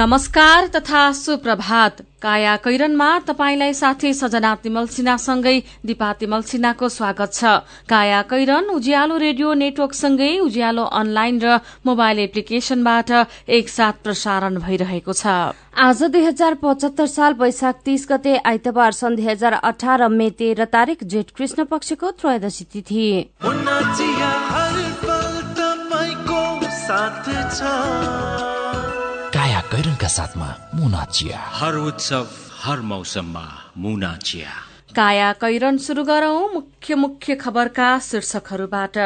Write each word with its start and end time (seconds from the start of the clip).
नमस्कार 0.00 0.66
तथा 0.66 1.00
सुप्रभात। 1.12 2.00
काया 2.22 2.56
कैरनमा 2.64 3.08
तपाईंलाई 3.28 3.72
साथी 3.74 4.12
सजना 4.14 4.54
तिमल 4.62 4.86
सिन्हासँगै 4.88 5.52
दिपा 5.86 6.12
तिमल 6.16 6.42
सिन्हाको 6.42 6.88
स्वागत 6.88 7.32
छ। 7.34 7.44
काया 7.84 8.20
कैरन 8.24 8.64
उज्यालो 8.72 9.16
रेडियो 9.20 9.52
नेटवर्कसँगै 9.54 10.32
उज्यालो 10.40 10.84
अनलाइन 11.00 11.40
र 11.44 11.60
मोबाइल 11.84 12.18
एप्लिकेशनबाट 12.18 13.10
एकसाथ 13.50 14.00
प्रसारण 14.00 14.56
भइरहेको 14.64 15.12
छ। 15.12 15.52
आज 15.76 16.02
दुई 16.06 16.24
हजार 16.24 16.54
पचहत्तर 16.64 17.06
साल 17.06 17.32
वैशाख 17.36 17.84
तीस 17.84 18.06
गते 18.08 18.36
आइतबार 18.40 18.92
सन् 18.96 19.16
दुई 19.20 19.26
हजार 19.26 19.52
अठार 19.60 20.08
मे 20.08 20.30
तेह्र 20.40 20.64
तारीक 20.72 21.04
जेठ 21.04 21.36
कृष्ण 21.36 21.68
पक्षको 21.68 22.10
त्रयोदशी 22.16 22.64
तिथि। 22.72 23.04
साथमा 30.10 30.48
मुना 30.74 31.04
चिया 31.12 31.38
हर 31.54 31.74
उत्सव 31.78 32.26
हर 32.62 32.80
मौसममा 32.90 33.46
मुना 33.78 34.12
चिया 34.24 34.52
काया 34.96 35.32
कैरन 35.40 35.76
शुरू 35.78 36.04
गरौं 36.04 36.48
मुख्य 36.52 36.94
मुख्य 36.96 37.34
खबरका 37.36 37.88
शीर्षकहरूबाट। 38.00 38.96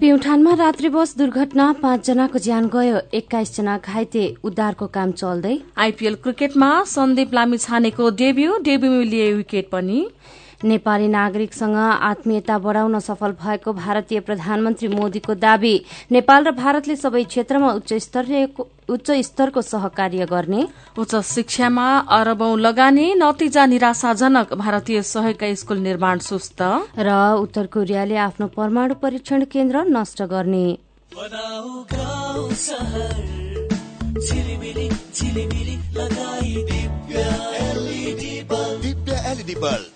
प्युठानमा 0.00 0.54
रात्रि 0.54 0.88
बस 0.88 1.16
दुर्घटना 1.18 1.66
पाँचजनाको 1.82 2.38
ज्यान 2.38 2.66
गयो 2.68 2.96
एक्काइसजना 3.14 3.76
घाइते 3.78 4.24
उद्धारको 4.44 4.86
काम 4.96 5.12
चल्दै। 5.12 5.54
आइपीएल 5.78 6.14
क्रिकेटमा 6.24 6.70
सन्दीप 6.86 7.34
लामिछानेको 7.34 8.10
डेब्यू 8.20 8.58
डेब्यूमा 8.62 9.04
लिए 9.12 9.32
विकेट 9.32 9.70
पनि। 9.72 10.00
नेपाली 10.64 11.08
नागरिकसँग 11.08 11.76
आत्मीयता 11.76 12.58
बढ़ाउन 12.58 12.98
सफल 12.98 13.32
भएको 13.42 13.72
भारतीय 13.72 14.20
प्रधानमन्त्री 14.20 14.88
मोदीको 14.88 15.34
दावी 15.36 15.74
नेपाल 16.12 16.44
र 16.44 16.50
भारतले 16.52 16.96
सबै 16.96 17.24
क्षेत्रमा 17.24 17.72
उच्च 18.88 19.10
स्तरको 19.20 19.62
सहकार्य 19.62 20.26
गर्ने। 20.26 20.66
उच्च 20.98 21.14
शिक्षामा 21.26 21.86
अरबौं 22.10 22.58
लगानी 22.58 23.06
नतिजा 23.14 23.66
निराशाजनक 23.66 24.54
भारतीय 24.54 25.02
सहयोगका 25.02 25.54
स्कूल 25.54 25.78
निर्माण 25.78 26.18
सुस्त। 26.18 26.62
र 26.98 27.08
उत्तर 27.36 27.66
कोरियाले 27.66 28.16
आफ्नो 28.16 28.46
परमाणु 28.56 28.94
परीक्षण 28.94 29.44
केन्द्र 29.44 29.84
नष्ट 29.88 30.22
गर्ने। 30.22 30.66
दिव्य 39.36 39.54
बल्ब। 39.54 39.95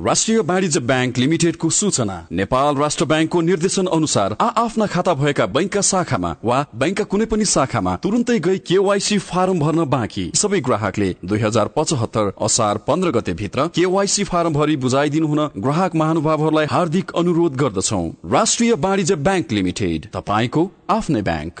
राष्ट्रिय 0.00 0.38
वाणिज्य 0.40 0.80
ब्याङ्क 0.80 1.18
लिमिटेडको 1.18 1.68
सूचना। 1.70 2.14
नेपाल 2.32 2.76
राष्ट्र 2.76 3.04
ब्याङ्कको 3.04 3.40
निर्देशन 3.40 3.86
अनुसार 3.86 4.36
आ 4.40 4.46
आफ्ना 4.62 4.86
खाता 4.86 5.14
भएका 5.14 5.46
बैंकका 5.46 5.80
शाखामा 5.80 6.30
वा 6.44 6.60
बैंकका 6.74 7.04
कुनै 7.04 7.26
पनि 7.26 7.44
शाखामा 7.44 7.96
तुरन्तै 7.96 8.38
गई 8.38 8.58
केवाईसी 8.64 9.18
फारम 9.20 9.58
भर्न 9.60 9.84
बाँकी। 9.86 10.24
सबै 10.34 10.60
ग्राहकले 10.60 11.08
दुई 11.24 11.40
हजार 11.40 11.68
पचहत्तर 11.76 12.32
असार 12.40 12.78
पन्ध्र 12.88 13.10
गते 13.10 13.32
भित्र 13.34 13.66
केवाईसी 13.74 14.24
फारम 14.24 14.52
भरि 14.52 14.76
बुझाइदिनु 14.76 15.26
हुन 15.26 15.46
ग्राहक 15.58 15.94
महानुभावहरूलाई 15.94 16.66
हार्दिक 16.70 17.12
अनुरोध 17.16 17.56
गर्दछौ। 17.56 18.02
राष्ट्रिय 18.32 18.72
वाणिज्य 18.80 19.16
ब्याङ्क 19.28 19.52
लिमिटेड 19.52 20.06
तपाईँको 20.14 20.70
आफ्नै 20.90 21.22
ब्याङ्क। 21.22 21.60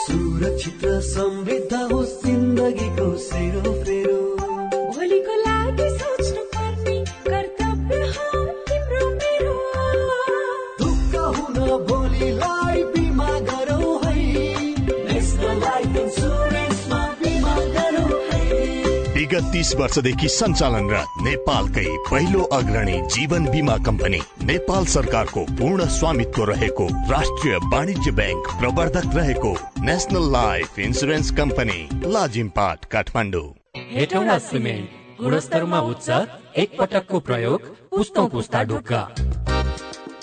सुरक्षित 0.00 0.84
समृद्ध 1.06 1.72
होस् 1.92 2.18
जिन्दगीको 2.26 3.08
सेरो 3.20 3.72
तीस 19.40 19.74
वर्षदेखि 19.76 20.28
सञ्चालनरत 20.28 21.22
नेपालकै 21.22 21.86
पहिलो 22.10 22.42
अग्रणी 22.52 23.00
जीवन 23.14 23.46
बिमा 23.46 23.76
कम्पनी 23.86 24.20
नेपाल 24.44 24.84
सरकारको 24.94 25.44
पूर्ण 25.52 25.86
स्वामित्व 25.88 26.44
रहेको 26.44 26.86
राष्ट्रिय 27.10 27.56
वाणिज्य 27.72 28.10
ब्याङ्क 28.10 28.48
प्रवर्धक 28.60 29.16
रहेको 29.16 29.52
national 29.80 30.30
life 30.32 30.78
insurance 30.78 31.30
company 31.30 31.80
Lazimpat 32.06 32.84
Kathmandu. 32.84 33.48
Cement 34.50 35.22
गुणस्तरमा 35.22 35.80
उच्च 35.90 36.08
एक 36.58 36.78
पटकको 36.78 37.20
प्रयोग 37.20 37.60
पुस्तौँ 37.90 38.28
पुस्ता 38.28 38.62
ढुक्का। 38.64 39.02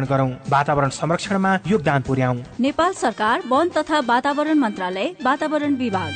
न्यूनीकरण 0.00 0.04
गरौं। 0.04 0.50
वातावरण 0.50 0.88
संरक्षणमा 0.88 1.56
योगदान 1.66 2.02
पुर्याउ। 2.02 2.34
नेपाल 2.60 2.92
सरकार 2.92 3.40
वन 3.48 3.68
तथा 3.68 4.00
वातावरण 4.06 4.58
मन्त्रालय 4.58 5.06
वातावरण 5.24 5.74
विभाग। 5.74 6.12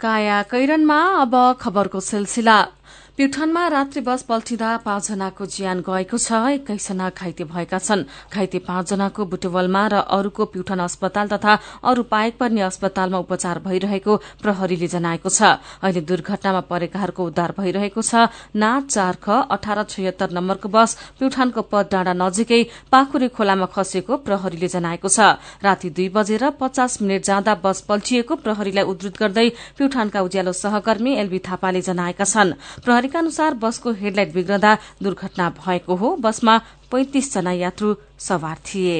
काया 0.00 0.42
कैरनमा 0.42 1.00
अब 1.20 1.56
खबरको 1.60 2.00
सिलसिला। 2.00 2.66
प्युठानमा 3.18 3.66
रात्रि 3.68 4.00
बस 4.02 4.22
पल्टिँदा 4.26 4.68
पाँचजनाको 4.84 5.46
ज्यान 5.46 5.80
गएको 5.86 6.18
छ 6.18 6.34
एक्काइसजना 6.50 7.10
घाइते 7.10 7.44
भएका 7.46 7.78
छन्। 7.78 8.02
घाइते 8.34 8.58
पाँचजनाको 8.58 9.24
बुटवलमा 9.24 9.82
र 9.86 9.94
अरूको 10.10 10.44
प्युठान 10.50 10.80
अस्पताल 10.82 11.28
तथा 11.30 11.52
अरू 11.84 12.02
पाएक 12.10 12.38
पर्ने 12.38 12.60
अस्पतालमा 12.66 13.18
उपचार 13.18 13.58
भइरहेको 13.62 14.16
प्रहरीले 14.42 14.88
जनाएको 14.90 15.30
छ। 15.30 15.42
अहिले 15.78 16.00
दुर्घटनामा 16.02 16.60
परेकाहरूको 16.66 17.22
उद्धार 17.24 17.54
भइरहेको 17.54 18.02
छ। 18.02 18.34
नाच 18.52 18.82
चार 18.90 19.14
ख 19.22 19.46
अठार 19.46 19.82
छयत्तर 19.84 20.34
नम्बरको 20.34 20.68
बस 20.68 21.14
प्युठानको 21.14 21.62
पद 21.70 21.86
डाँडा 21.94 22.12
नजिकै 22.18 22.62
पाखुरे 22.90 23.28
खोलामा 23.30 23.70
खसेको 23.70 24.16
प्रहरीले 24.26 24.68
जनाएको 24.74 25.06
छ। 25.06 25.38
राति 25.62 25.90
दुई 25.94 26.08
बजेर 26.10 26.50
पचास 26.58 26.98
मिनट 26.98 27.22
जाँदा 27.22 27.54
बस 27.62 27.86
पल्टिएको 27.86 28.34
प्रहरीलाई 28.42 28.84
उद्धत 28.90 29.14
गर्दै 29.14 29.48
प्युठानका 29.78 30.26
उज्यालो 30.26 30.52
सहकर्मी 30.58 31.14
एलबी 31.14 31.38
थापाले 31.46 31.80
जनाएका 31.84 32.26
छन्। 32.26 32.54
प्रहरीका 33.04 33.18
अनुसार 33.18 33.54
बसको 33.60 33.92
हेडलाइट 33.92 34.32
बिग्रदा 34.32 34.72
दुर्घटना 35.02 35.48
भएको 35.60 35.94
हो। 35.94 36.08
बसमा 36.16 36.54
पैंतिस 36.88 37.26
जना 37.34 37.52
यात्रु 37.52 37.94
सवार 38.18 38.56
थिए। 38.64 38.96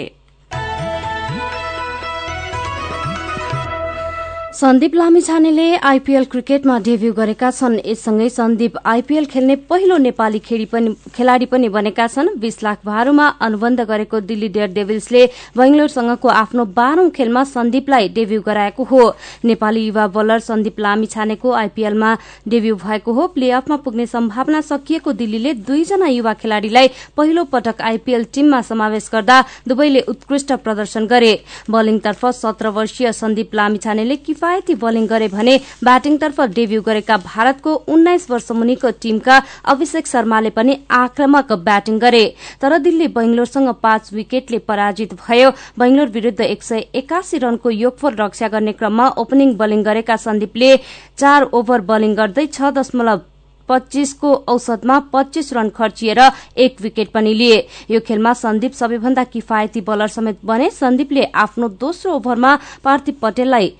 सन्दीप 4.54 4.94
लामिछानेले 4.94 5.64
आइपीएल 5.82 6.24
क्रिकेटमा 6.32 6.78
डेब्यू 6.78 7.12
गरेका 7.12 7.50
छन्। 7.50 7.78
यससँगै 7.84 8.28
सन्दीप 8.30 8.76
आइपीएल 8.86 9.24
खेल्ने 9.26 9.54
पहिलो 9.66 9.96
नेपाली 9.98 10.38
खेलाड़ी 10.38 11.46
पनि 11.46 11.68
बनेका 11.68 12.06
छन्। 12.06 12.28
बीस 12.38 12.62
लाख 12.62 12.78
भारूमा 12.86 13.26
अनुबन्ध 13.42 13.80
गरेको 13.82 14.20
दिल्ली 14.22 14.48
डेयर 14.48 14.70
डेभिल्सले 14.72 15.24
बेंगलोरसँगको 15.56 16.28
आफ्नो 16.30 16.64
बाह्रौं 16.70 17.08
खेलमा 17.10 17.42
सन्दीपलाई 17.44 18.08
डेब्यू 18.14 18.40
गराएको 18.42 18.84
हो। 18.84 19.02
नेपाली 19.44 19.84
युवा 19.86 20.06
बलर 20.14 20.38
सन्दीप 20.40 20.78
लामिछानेको 20.80 21.52
आइपीएलमा 21.52 22.16
डेब्यू 22.48 22.76
भएको 22.76 23.12
हो। 23.12 23.26
प्ले 23.34 23.50
अफमा 23.52 23.76
पुग्ने 23.82 24.06
सम्भावना 24.06 24.60
सकिएको 24.62 25.12
दिल्लीले 25.14 25.54
दुईजना 25.66 26.06
युवा 26.08 26.34
खेलाड़ीलाई 26.38 26.90
पहिलो 27.16 27.44
पटक 27.50 27.82
आइपीएल 27.82 28.24
टीममा 28.30 28.62
समावेश 28.62 29.10
गर्दा 29.12 29.42
दुवैले 29.68 30.00
उत्कृष्ट 30.06 30.52
प्रदर्शन 30.54 31.06
गरे। 31.08 31.34
बलिङतर्फ 31.70 32.26
सत्र 32.36 32.68
वर्षीय 32.70 33.12
सन्दीप 33.14 33.54
लामिछानेले 33.54 34.16
किफायती 34.44 34.74
बलिङ 34.76 35.06
गरे 35.06 35.28
भने 35.28 35.52
ब्याटिङतर्फ 35.84 36.40
डेब्यू 36.52 36.80
गरेका 36.82 37.16
भारतको 37.18 37.74
उन्नाइस 37.88 38.28
वर्ष 38.30 38.50
मुनिको 38.52 38.90
टीमका 39.00 39.36
अभिषेक 39.72 40.06
शर्माले 40.06 40.50
पनि 40.52 40.76
आक्रमक 40.92 41.52
ब्याटिङ 41.64 41.98
गरे। 41.98 42.24
तर 42.60 42.78
दिल्ली 42.78 43.08
बेंगलोरसँग 43.08 43.72
पाँच 43.82 44.12
विकेटले 44.12 44.58
पराजित 44.68 45.14
भयो। 45.16 45.50
बेंगलोर 45.78 46.08
विरूद्ध 46.10 46.40
एक 46.42 46.62
सय 46.62 46.84
एकासी 46.94 47.38
रनको 47.40 47.70
योगफोर 47.72 48.20
रक्षा 48.20 48.48
गर्ने 48.48 48.72
क्रममा 48.74 49.08
ओपनिङ 49.16 49.56
बलिङ 49.56 49.82
गरेका 49.82 50.16
सन्दीपले 50.20 50.76
चार 51.18 51.48
ओभर 51.54 51.80
बलिङ 51.88 52.14
गर्दै 52.14 52.46
छ 52.48 52.76
दशमलव 52.76 53.20
पच्चीसको 53.68 54.30
औसतमा 54.52 54.98
पच्चीस 55.12 55.52
रन 55.52 55.68
खर्चिएर 55.76 56.18
एक 56.60 56.80
विकेट 56.82 57.08
पनि 57.10 57.32
लिए। 57.34 57.56
यो 57.90 58.00
खेलमा 58.06 58.32
सन्दीप 58.36 58.72
सबैभन्दा 58.74 59.24
किफायती 59.32 59.80
बलर 59.80 60.08
समेत 60.12 60.44
बने 60.44 60.70
सन्दीपले 60.72 61.24
आफ्नो 61.42 61.68
दोस्रो 61.80 62.12
ओभरमा 62.14 62.58
पार्थिव 62.84 63.14
पटेललाई 63.22 63.72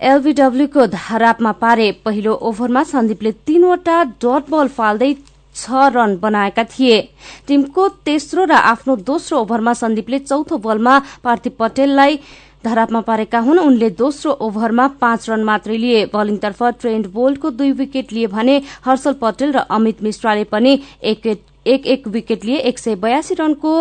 एलबीडब्ल्यूको 0.00 0.86
धारापमा 0.86 1.52
पारे 1.56 1.90
पहिलो 2.04 2.32
ओभरमा 2.48 2.82
सन्दीपले 2.84 3.30
तीनवटा 3.46 4.02
डट 4.20 4.50
बल 4.50 4.68
फाल्दै 4.68 5.14
छ 5.56 5.88
रन 5.94 6.16
बनाएका 6.20 6.64
थिए। 6.68 7.00
टीमको 7.48 7.88
तेस्रो 8.04 8.44
र 8.44 8.52
आफ्नो 8.52 8.96
दोस्रो 9.08 9.38
ओभरमा 9.40 9.72
सन्दीपले 9.74 10.18
चौथो 10.20 10.58
बलमा 10.58 10.98
पार्थिव 11.24 11.52
पटेललाई 11.58 12.18
धरापमा 12.64 13.00
पारेका 13.08 13.38
हुन्। 13.40 13.58
उनले 13.58 13.88
दोस्रो 13.96 14.32
ओभरमा 14.46 14.86
पाँच 15.00 15.30
रन 15.30 15.44
मात्रै 15.44 15.76
लिए। 15.76 16.04
बलिङतर्फ 16.12 16.62
ट्रेन्ड 16.80 17.06
बोल्टको 17.08 17.50
दुई 17.52 17.70
विकेट 17.72 18.12
लिए 18.12 18.26
भने 18.28 18.60
हर्षल 18.84 19.12
पटेल 19.16 19.52
र 19.52 19.64
अमित 19.70 20.02
मिश्राले 20.02 20.44
पनि 20.44 20.72
एक 21.02 21.26
एक 21.66 22.08
विकेट 22.08 22.44
लिए 22.44 22.58
एक 22.68 22.78
सय 22.78 22.94
बयासी 23.00 23.34
रनको 23.34 23.72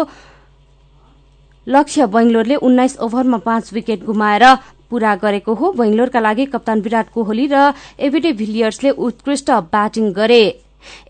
लक्ष्य 1.68 2.06
बेंगलोरले 2.08 2.56
उन्नाइस 2.58 2.98
ओभरमा 3.02 3.38
पाँच 3.44 3.74
विकेट 3.74 4.04
गुमाएर 4.06 4.44
पूरा 4.90 5.16
गरेको 5.16 5.54
हो। 5.54 5.72
बेंगलोरका 5.74 6.20
लागि 6.20 6.46
कप्तान 6.48 6.82
विराट 6.82 7.10
कोहली 7.14 7.48
र 7.52 7.72
एभिडे 8.00 8.32
भिलियर्सले 8.34 8.90
उत्कृष्ट 8.90 9.52
ब्याटिङ 9.72 10.12
गरे। 10.14 10.44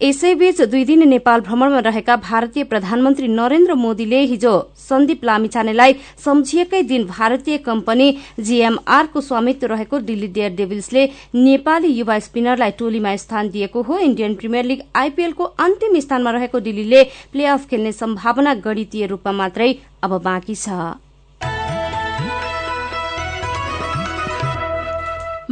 यसैबीच 0.02 0.62
दुई 0.64 0.84
दिन 0.86 1.08
नेपाल 1.10 1.42
भ्रमणमा 1.42 1.80
रहेका 1.86 2.16
भारतीय 2.18 2.64
प्रधानमन्त्री 2.64 3.28
नरेन्द्र 3.30 3.74
मोदीले 3.76 4.20
हिजो 4.24 4.54
सन्दीप 4.80 5.24
लामिछानेलाई 5.26 5.94
सम्झिएकै 6.26 6.82
दिन 6.84 7.04
भारतीय 7.08 7.58
कम्पनी 7.58 8.08
जीएमआरको 8.40 9.22
स्वामित्व 9.22 9.68
रहेको 9.68 10.00
दिल्ली 10.02 10.28
डेयर 10.32 10.56
डेभिल्सले 10.56 11.06
नेपाली 11.36 11.92
युवा 11.92 12.20
स्पिनरलाई 12.22 12.72
टोलीमा 12.80 13.16
स्थान 13.18 13.50
दिएको 13.50 13.82
हो। 13.82 13.98
इण्डियन 14.00 14.36
प्रिमियर 14.36 14.66
लीग 14.66 14.84
आइपीएलको 14.96 15.44
अन्तिम 15.44 16.00
स्थानमा 16.00 16.32
रहेको 16.32 16.60
दिल्लीले 16.62 17.04
प्ले 17.34 17.46
अफ 17.46 17.68
खेल्ने 17.70 17.92
सम्भावना 17.94 18.54
गणितीय 18.64 19.06
रूपमा 19.08 19.32
मात्रै 19.34 19.74
अब 20.04 20.22
बाँकी 20.22 20.56
छ। 20.56 20.70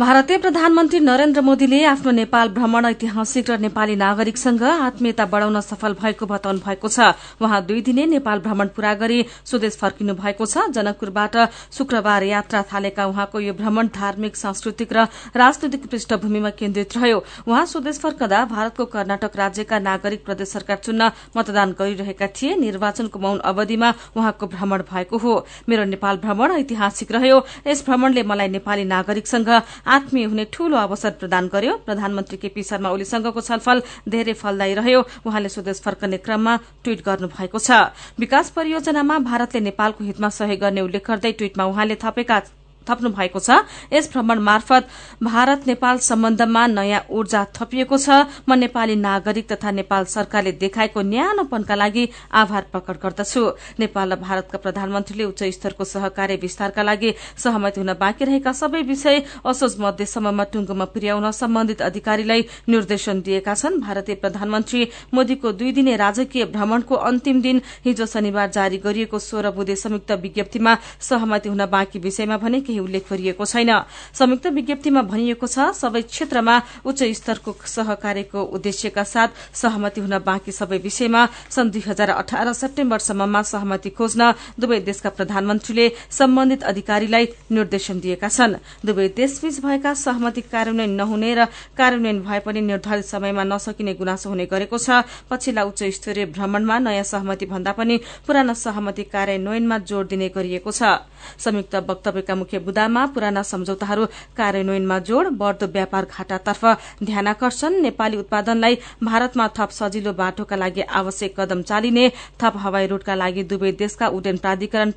भारतीय 0.04 0.38
प्रधानमन्त्री 0.38 1.00
नरेन्द्र 1.00 1.42
मोदीले 1.42 1.78
आफ्नो 1.88 2.12
नेपाल 2.12 2.50
भ्रमण 2.52 2.86
ऐतिहासिक 2.86 3.50
र 3.50 3.58
नेपाली 3.58 3.96
नागरिकसँग 3.96 4.64
आत्मीयता 4.64 5.26
बढ़ाउन 5.26 5.60
सफल 5.64 5.94
भएको 5.96 6.26
बताउनु 6.28 6.60
भएको 6.60 6.88
छ। 6.92 7.16
उहाँ 7.40 7.62
दुई 7.64 7.82
दिने 7.82 8.06
नेपाल 8.12 8.40
भ्रमण 8.44 8.68
पूरा 8.76 8.94
गरी 9.00 9.20
स्वदेश 9.48 9.78
फर्किनु 9.80 10.14
भएको 10.14 10.46
छ। 10.46 10.68
जनकपुरबाट 10.76 11.36
शुक्रबार 11.72 12.24
यात्रा 12.24 12.62
थालेका 12.68 13.06
उहाँको 13.08 13.40
यो 13.40 13.54
भ्रमण 13.56 13.88
धार्मिक 13.96 14.36
सांस्कृतिक 14.36 14.92
र 14.92 15.08
राजनैतिक 15.40 15.88
पृष्ठभूमिमा 15.88 16.50
केन्द्रित 16.60 16.98
रह्यो। 16.98 17.24
उहाँ 17.48 17.66
स्वदेश 17.66 18.00
फर्कदा 18.04 18.44
भारतको 18.52 18.86
कर्नाटक 18.92 19.32
राज्यका 19.40 19.80
नागरिक 19.80 20.26
प्रदेश 20.26 20.50
सरकार 20.50 20.84
चुन्न 20.84 21.12
मतदान 21.32 21.72
गरिरहेका 21.80 22.28
थिए। 22.36 22.60
निर्वाचनको 22.60 23.20
मौन 23.20 23.40
अवधिमा 23.40 23.94
उहाँको 24.20 24.52
भ्रमण 24.52 24.84
भएको 24.92 25.18
हो। 25.18 25.34
मेरो 25.70 25.84
नेपाल 25.96 26.18
भ्रमण 26.20 26.60
ऐतिहासिक 26.60 27.12
रह्यो। 27.12 27.40
यस 27.68 27.86
भ्रमणले 27.88 28.24
मलाई 28.28 28.48
नेपाली 28.52 28.84
नागरिकसँग 28.92 29.52
आत्मीय 29.94 30.26
हुने 30.26 30.46
ठूलो 30.54 30.78
अवसर 30.78 31.12
प्रदान 31.20 31.48
गर्यो। 31.54 31.76
प्रधानमन्त्री 31.86 32.38
केपी 32.38 32.64
शर्मा 32.64 32.90
ओलीसँगको 32.90 33.42
छलफल 33.42 33.82
धेरै 34.10 34.34
फलदायी 34.34 34.74
रह्यो। 34.74 35.02
उहाँले 35.26 35.50
स्वदेश 35.50 35.82
फर्कने 35.86 36.18
क्रममा 36.18 36.54
ट्वीट 36.84 37.06
गर्नु 37.06 37.28
भएको 37.30 37.60
छ। 37.60 37.94
विकास 38.20 38.50
परियोजनामा 38.56 39.20
भारतले 39.30 39.62
नेपालको 39.62 40.04
हितमा 40.04 40.30
सहयोग 40.32 40.60
गर्ने 40.60 40.82
उल्लेख 40.82 41.08
गर्दै 41.08 41.32
ट्वीटमा 41.34 41.64
उहाँले 41.66 41.96
थपेका 42.04 42.40
थप्नु 42.84 43.10
भएको 43.10 43.40
छ। 43.40 43.64
यस 43.94 44.12
भ्रमण 44.12 44.40
मार्फत 44.40 44.88
भारत 45.24 45.68
नेपाल 45.68 45.98
सम्बन्धमा 46.00 46.64
नयाँ 46.68 47.02
ऊर्जा 47.10 47.42
थपिएको 47.56 47.98
छ। 47.98 48.10
म 48.48 48.54
नेपाली 48.54 48.96
नागरिक 48.96 49.52
तथा 49.52 49.72
नेपाल 49.72 50.04
सरकारले 50.06 50.52
देखाएको 50.60 51.02
न्यानोपनका 51.04 51.76
लागि 51.76 52.04
आभार 52.34 52.64
प्रकट 52.72 52.98
गर्दछु। 53.04 53.42
नेपाल 53.80 54.14
र 54.14 54.16
भारतका 54.20 54.58
प्रधानमन्त्रीले 54.58 55.24
उच्च 55.24 55.44
स्तरको 55.44 55.84
सहकार्य 55.84 56.36
विस्तारका 56.42 56.84
लागि 56.84 57.14
सहमति 57.38 57.80
हुन 57.80 57.94
बाँकी 57.96 58.26
रहेका 58.26 58.52
सबै 58.54 58.82
विषय 58.84 59.24
असोज 59.46 59.76
मध्यसम्ममा 59.80 60.44
टुङ्गोमा 60.54 60.86
पुर्याउन 60.94 61.32
सम्बन्धित 61.34 61.82
अधिकारीलाई 61.82 62.42
निर्देशन 62.70 63.22
दिएका 63.22 63.54
छन्। 63.54 63.80
भारतीय 63.82 64.16
प्रधानमन्त्री 64.16 64.82
मोदीको 65.14 65.52
दुई 65.54 65.72
दिने 65.72 65.96
राजकीय 65.96 66.46
भ्रमणको 66.54 66.96
अन्तिम 66.96 67.42
दिन 67.42 67.62
हिजो 67.86 68.06
शनिबार 68.06 68.50
जारी 68.52 68.78
गरिएको 68.78 69.20
सोह्र 69.20 69.52
बुधे 69.52 69.76
संयुक्त 69.76 70.12
विज्ञप्तिमा 70.24 70.78
सहमति 71.02 71.50
हुन 71.50 71.66
बाँकी 71.66 72.00
विषयमा 72.00 72.38
भने 72.38 72.62
केही 72.74 72.80
उल्लेख 72.82 73.04
गरिएको 73.10 73.46
छैन। 73.46 73.72
संयुक्त 74.14 74.46
विज्ञप्तिमा 74.50 75.02
भनिएको 75.06 75.48
छ 75.48 75.70
सबै 75.78 76.02
क्षेत्रमा 76.10 76.56
उच्च 76.82 77.02
स्तरको 77.14 77.52
सहकार्यको 77.54 78.40
उद्देश्यका 78.58 79.04
साथ 79.06 79.30
सहमति 79.54 80.02
हुन 80.02 80.18
बाँकी 80.20 80.52
सबै 80.52 80.78
विषयमा 80.80 81.22
सन् 81.54 81.70
दुई 81.70 81.84
हजार 81.88 82.10
अठार 82.12 82.54
सेप्टेम्बरसम्ममा 82.54 83.42
सहमति 83.44 83.90
खोज्न 83.94 84.34
दुवै 84.58 84.80
देशका 84.82 85.10
प्रधानमन्त्रीले 85.14 85.86
सम्बन्धित 86.10 86.64
अधिकारीलाई 86.64 87.26
निर्देशन 87.52 88.00
दिएका 88.00 88.30
छन्। 88.30 88.58
दुवै 88.82 89.08
देशबीच 89.14 89.60
भएका 89.62 89.94
सहमति 89.96 90.42
कार्यान्वयन 90.50 90.92
नहुने 90.98 91.32
र 91.36 91.46
कार्यान्वयन 91.78 92.20
भए 92.26 92.40
पनि 92.42 92.62
निर्धारित 92.64 93.06
समयमा 93.06 93.44
नसकिने 93.44 93.94
गुनासो 93.94 94.30
हुने 94.30 94.46
गरेको 94.50 94.78
छ। 94.78 95.06
पछिल्ला 95.30 95.64
उच्च 95.64 95.84
स्तरीय 95.94 96.26
भ्रमणमा 96.34 96.80
नयाँ 96.80 97.04
सहमति 97.06 97.46
भन्दा 97.46 97.72
पनि 97.78 97.98
पुरानो 98.26 98.54
सहमति 98.56 99.04
कार्यान्वयनमा 99.14 99.78
जोड़ 99.86 100.06
दिने 100.08 100.30
गरिएको 100.30 100.72
छ। 100.72 101.06
संयुक्त 101.40 101.76
वक्तव्यका 101.88 102.36
मुख्य 102.36 102.60
बुदामा 102.66 103.06
पुराना 103.14 103.44
सम्झौताहरू 103.44 104.06
कार्यान्वयनमा 104.38 104.98
जोड़ 105.08 105.28
बढ़दो 105.36 105.68
व्यापार 105.74 106.06
घाटातर्फ 106.08 106.66
ध्यानकर्षण 107.04 107.82
नेपाली 107.82 108.18
उत्पादनलाई 108.18 108.76
भारतमा 109.04 109.48
थप 109.58 109.70
सजिलो 109.74 110.14
बाटोका 110.14 110.56
लागि 110.56 110.82
आवश्यक 110.94 111.40
कदम 111.40 111.62
चालिने 111.64 112.06
थप 112.42 112.54
हवाई 112.64 112.88
रूटका 112.88 113.16
लागि 113.16 113.44
दुवै 113.52 113.72
देशका 113.80 114.08
उड्डयन 114.16 114.38
प्राधिकरण 114.44 114.92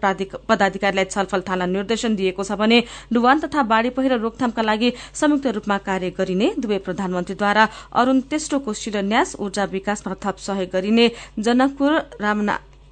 पदाधिकारीलाई 0.49 1.05
छलफल 1.07 1.43
थाल्न 1.49 1.71
निर्देशन 1.71 2.17
दिएको 2.17 2.45
छ 2.45 2.59
भने 2.61 2.83
डुवान 3.13 3.41
तथा 3.41 3.63
बाढ़ी 3.71 3.91
पहिरो 3.97 4.17
रोकथामका 4.19 4.63
लागि 4.65 4.93
संयुक्त 5.15 5.47
रूपमा 5.57 5.79
कार्य 5.87 6.11
गरिने 6.19 6.53
दुवै 6.59 6.79
प्रधानमन्त्रीद्वारा 6.87 7.69
अरूण 7.97 8.21
तेस्रोको 8.31 8.73
शिलान्यास 8.77 9.35
ऊर्जा 9.41 9.65
विकासमा 9.73 10.15
थप 10.25 10.45
सहयोग 10.47 10.71
गरिने 10.73 11.11
जनकपुर 11.41 11.93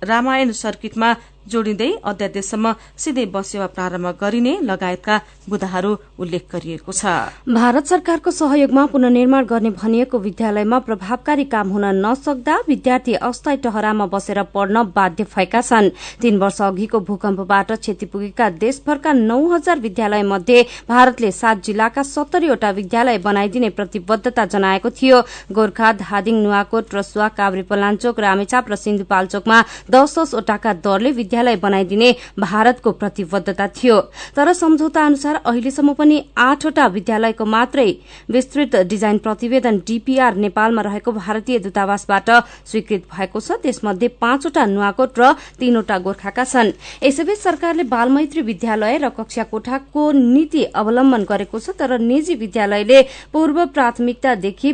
रामायण 0.04 0.52
सर्किटमा 0.54 1.14
जोडिँदै 1.44 1.90
अध्यादेशसम्म 2.04 2.72
सिधै 2.96 3.24
बस 3.26 3.46
सेवा 3.46 3.66
प्रारम्भ 3.74 4.08
गरिने 4.20 4.52
लगायतका 4.62 5.16
बुदाहरू 5.48 5.90
उल्लेख 6.18 6.44
गरिएको 6.52 6.92
छ। 6.92 7.04
भारत 7.50 7.84
सरकारको 7.86 8.30
सहयोगमा 8.32 8.84
पुननिर्माण 8.86 9.44
गर्ने 9.44 9.70
भनिएको 9.72 10.18
विद्यालयमा 10.18 10.78
प्रभावकारी 10.86 11.44
काम 11.46 11.68
हुन 11.70 11.84
नसक्दा 12.00 12.56
विद्यार्थी 12.68 13.14
अस्थायी 13.22 13.56
टहरामा 13.64 14.06
बसेर 14.06 14.42
पढ्न 14.54 14.82
बाध्य 14.96 15.24
भएका 15.26 15.60
छन्। 15.62 15.90
तीन 16.22 16.38
वर्ष 16.38 16.60
अघिको 16.62 17.00
भूकम्पबाट 17.02 17.72
क्षति 17.74 18.06
पुगेका 18.06 18.48
देशभरका 18.56 19.12
नौ 19.12 19.40
हजार 19.48 19.78
विद्यालय 19.80 20.22
मध्ये 20.24 20.62
भारतले 20.88 21.30
सात 21.32 21.62
जिल्लाका 21.64 22.02
सत्तरीवटा 22.04 22.70
विद्यालय 22.70 23.18
बनाइदिने 23.20 23.70
प्रतिबद्धता 23.76 24.44
जनाएको 24.46 24.90
थियो। 24.92 25.20
गोर्खा 25.52 25.92
धादिङ 26.00 26.42
नुवाकोट 26.42 26.94
रसुवा 26.94 27.28
काभ्रे 27.36 27.62
पलाञ्चोक 27.68 28.20
रामेछाप 28.20 28.70
र 28.70 28.76
सिन्धुपाल्चोकमा 28.78 29.62
दश 29.90 30.12
दसवटाका 30.14 30.72
दरले 30.80 31.10
विद्यालय 31.34 31.56
बनाइदिने 31.56 32.14
भारतको 32.38 32.90
प्रतिबद्धता 32.92 33.66
थियो। 33.68 34.00
तर 34.36 34.52
सम्झौता 34.54 35.04
अनुसार 35.04 35.34
अहिलेसम्म 35.44 35.92
पनि 35.92 36.22
आठवटा 36.38 36.86
विद्यालयको 36.86 37.44
मात्रै 37.44 37.90
विस्तृत 38.30 38.76
डिजाइन 38.86 39.18
प्रतिवेदन 39.18 39.78
डीपीआर 39.86 40.34
नेपालमा 40.36 40.82
रहेको 40.82 41.12
भारतीय 41.12 41.58
दूतावासबाट 41.58 42.30
स्वीकृत 42.70 43.02
भएको 43.10 43.40
छ। 43.40 43.58
त्यसमध्ये 43.62 44.08
पाँचवटा 44.14 44.64
नुवाकोट 44.66 45.18
र 45.18 45.32
तीनवटा 45.58 45.98
गोर्खाका 45.98 46.44
छन्। 46.44 46.72
यसैबीच 47.02 47.38
सरकारले 47.38 47.82
बालमैत्री 47.90 48.42
विद्यालय 48.42 48.98
र 48.98 49.08
कक्षा 49.10 49.44
कोठाको 49.50 50.02
नीति 50.14 50.62
अवलम्बन 50.72 51.22
गरेको 51.26 51.58
छ। 51.58 51.74
तर 51.74 51.98
निजी 51.98 52.34
विद्यालयले 52.38 53.02
पूर्व 53.34 53.64
प्राथमिकतादेखि 53.74 54.72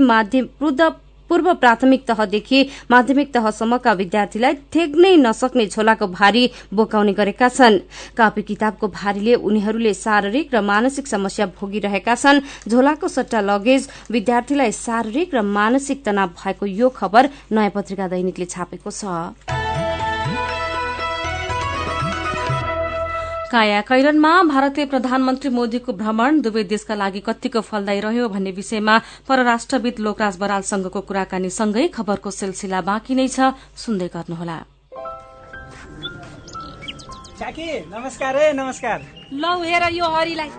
पूर्व 1.30 1.52
प्राथमिक 1.54 2.06
तहदेखि 2.06 2.60
माध्यमिक 2.90 3.32
तहसम्मका 3.34 3.92
विद्यार्थीलाई 3.94 4.54
थेग्नै 4.75 5.14
नसक्ने 5.16 5.66
झोलाको 5.66 6.06
भारी 6.10 6.44
बोकाउने 6.75 7.12
गरेका 7.14 7.49
छन्। 7.49 7.78
कापी 8.18 8.42
किताबको 8.42 8.88
भारीले 8.90 9.34
उनीहरूले 9.38 9.94
शारीरिक 9.94 10.54
र 10.54 10.60
मानसिक 10.60 11.06
समस्या 11.06 11.46
भोगिरहेका 11.54 12.14
छन्। 12.16 12.42
झोलाको 12.66 13.08
सट्टा 13.08 13.40
लगेज 13.46 13.88
विद्यार्थीलाई 14.10 14.72
शारीरिक 14.75 15.34
र 15.34 15.42
मानसिक 15.49 16.04
तनाव 16.04 16.28
भएको 16.34 16.66
यो 16.66 16.88
खबर 16.90 17.30
नयाँ 17.52 17.70
पत्रिका 17.70 18.08
दैनिकले 18.10 18.46
छापेको 18.50 18.90
छ। 18.90 19.69
काया 23.50 23.80
कैरनमा 23.83 24.30
भारतीय 24.47 24.85
प्रधानमन्त्री 24.87 25.50
मोदीको 25.50 25.92
भ्रमण 25.92 26.40
दुवै 26.40 26.62
देशका 26.71 26.95
लागि 26.95 27.21
कतिको 27.28 27.61
फलदायी 27.61 28.00
रह्यो 28.00 28.28
भन्ने 28.30 28.50
विषयमा 28.54 28.95
परराष्ट्रविद 29.28 29.99
लोकराज 30.07 30.37
बरालसँगको 30.38 31.00
कुराकानी 31.09 31.50
सँगै 31.50 31.87
खबरको 31.97 32.30
सिलसिला 32.30 32.80
बाँकी 32.87 33.14
नै 33.19 33.26
छ 33.28 33.50
सुन्दै 33.75 34.09
गर्नुहोला। 34.14 34.59
नमस्कार 37.90 38.38
नमस्कार। 38.54 38.99
लौ 39.35 39.52
हेर 39.62 39.85
यो 39.99 40.07
हरिलाई। 40.14 40.50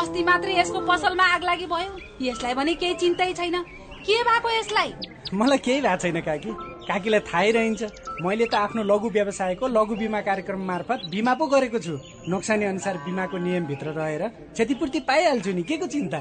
अस्ति 0.00 0.22
मात्रै 0.24 0.58
यसको 0.58 0.80
पसलमा 0.90 1.24
आग 1.34 1.42
लागि 1.44 1.66
भयो। 1.70 1.90
यसलाई 2.26 2.54
भने 2.58 2.74
केही 2.74 2.94
चिन्तै 2.98 3.32
छैन। 3.38 3.56
के 4.02 4.22
भएको 4.26 4.50
यसलाई? 4.58 4.92
मलाई 5.30 5.58
केही 5.62 5.80
भएको 5.80 6.02
छैन 6.02 6.20
काकी। 6.26 6.71
काकीलाई 6.88 7.20
थाहै 7.20 7.50
रहन्छ। 7.52 7.82
मैले 8.22 8.46
त 8.46 8.54
आफ्नो 8.56 8.82
लघु 8.82 9.08
व्यवसायको 9.10 9.66
लघु 9.68 9.94
बिमा 9.96 10.20
कार्यक्रम 10.20 10.60
मार्फत 10.62 11.00
बिमा 11.10 11.32
पो 11.34 11.46
गरेको 11.46 11.78
छु। 11.78 11.94
नोक्सानी 12.28 12.64
अनुसार 12.64 12.96
बिमाको 13.06 13.36
नियमभित्र 13.38 13.88
रहेर 13.92 14.22
क्षतिपूर्ति 14.52 15.00
पाइहाल्छु 15.08 15.52
नि। 15.52 15.62
के 15.62 15.76
को 15.76 15.86
चिन्ता? 15.86 16.18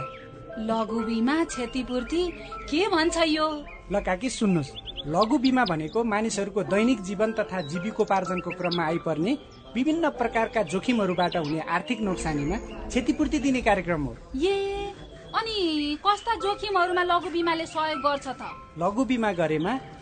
लघु 0.59 0.99
बिमा 1.05 1.43
क्षतिपूर्ति? 1.43 2.21
के 2.69 2.87
भन्छ 2.87 3.17
यो? 3.27 3.47
ल 3.91 3.99
काकी 3.99 4.29
सुन्नुहोस्। 4.29 4.71
लघु 5.07 5.37
बिमा 5.37 5.63
भनेको 5.65 6.03
मानिसहरूको 6.03 6.63
दैनिक 6.63 7.01
जीवन 7.01 7.31
तथा 7.33 7.61
जीविकोपार्जनको 7.67 8.49
क्रममा 8.51 8.83
आइपर्ने 8.85 9.37
विभिन्न 9.75 10.09
प्रकारका 10.13 10.61
जोखिमहरूबाट 10.63 11.35
हुने 11.37 11.59
आर्थिक 11.59 12.01
नोक्सानीमा 12.01 12.57
क्षतिपूर्ति 12.87 13.39
दिने 13.39 13.61
कार्यक्रम 13.61 14.01
हो। 14.03 14.13
अनि 15.31 15.57
कस्ता 16.05 16.35
जोखिमहरूमा 16.35 17.03
लघु 17.03 17.29
बिमाले 17.31 17.65
सहयोग 17.65 17.99
गर्छ 17.99 18.27
त? 18.27 18.41
लघु 18.77 19.03
बिमा 19.05 19.31
गरेमा 19.31 19.73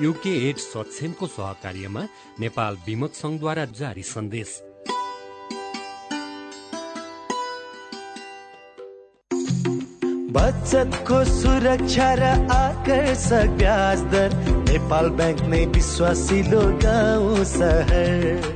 युके 0.00 0.30
एड 0.48 0.56
सक्षमको 0.58 1.26
सहकार्यमा 1.26 2.00
नेपाल 2.40 2.76
विमक 2.86 3.14
संघद्वारा 3.14 3.64
जारी 3.78 4.02
सन्देश। 4.02 4.50
बचतको 10.36 11.22
सुरक्षा 11.24 12.10
र 12.14 12.22
आकर्षक 12.52 13.56
ब्याज 13.56 14.02
दर 14.12 14.36
नेपाल 14.68 15.10
ब्याङ्क 15.16 15.40
नै 15.48 15.64
विश्वासिलो 15.72 16.62
गाउँ 16.84 17.44
सहर। 17.56 18.55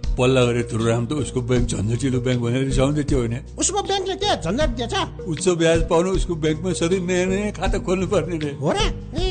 पल्ला 0.21 0.41
गरेर 0.45 0.65
तुरुराम 0.71 1.03
त 1.09 1.11
उसको 1.25 1.39
ब्याङ्क 1.49 1.65
झन्झटिलो 1.73 2.19
ब्याङ्क 2.21 2.41
भनेर 2.45 2.63
रिसाउँदै 2.69 3.03
थियो 3.09 3.19
होइन। 3.19 3.35
उसको 3.57 3.79
ब्याङ्कले 3.89 4.15
के 4.21 4.29
झन्झट 4.45 4.69
दिएछ? 4.77 4.95
उच्च 5.25 5.45
ब्याज 5.61 5.79
पाउनु 5.89 6.09
उसको 6.19 6.33
ब्याङ्कमा 6.45 6.71
सधैँ 6.77 7.01
नयाँ 7.09 7.25
नयाँ 7.25 7.51
खाता 7.57 7.77
खोल्नु 7.81 8.07
पर्ने 8.13 8.37
रे। 8.37 8.51
हो 8.61 8.71
र? 8.71 9.30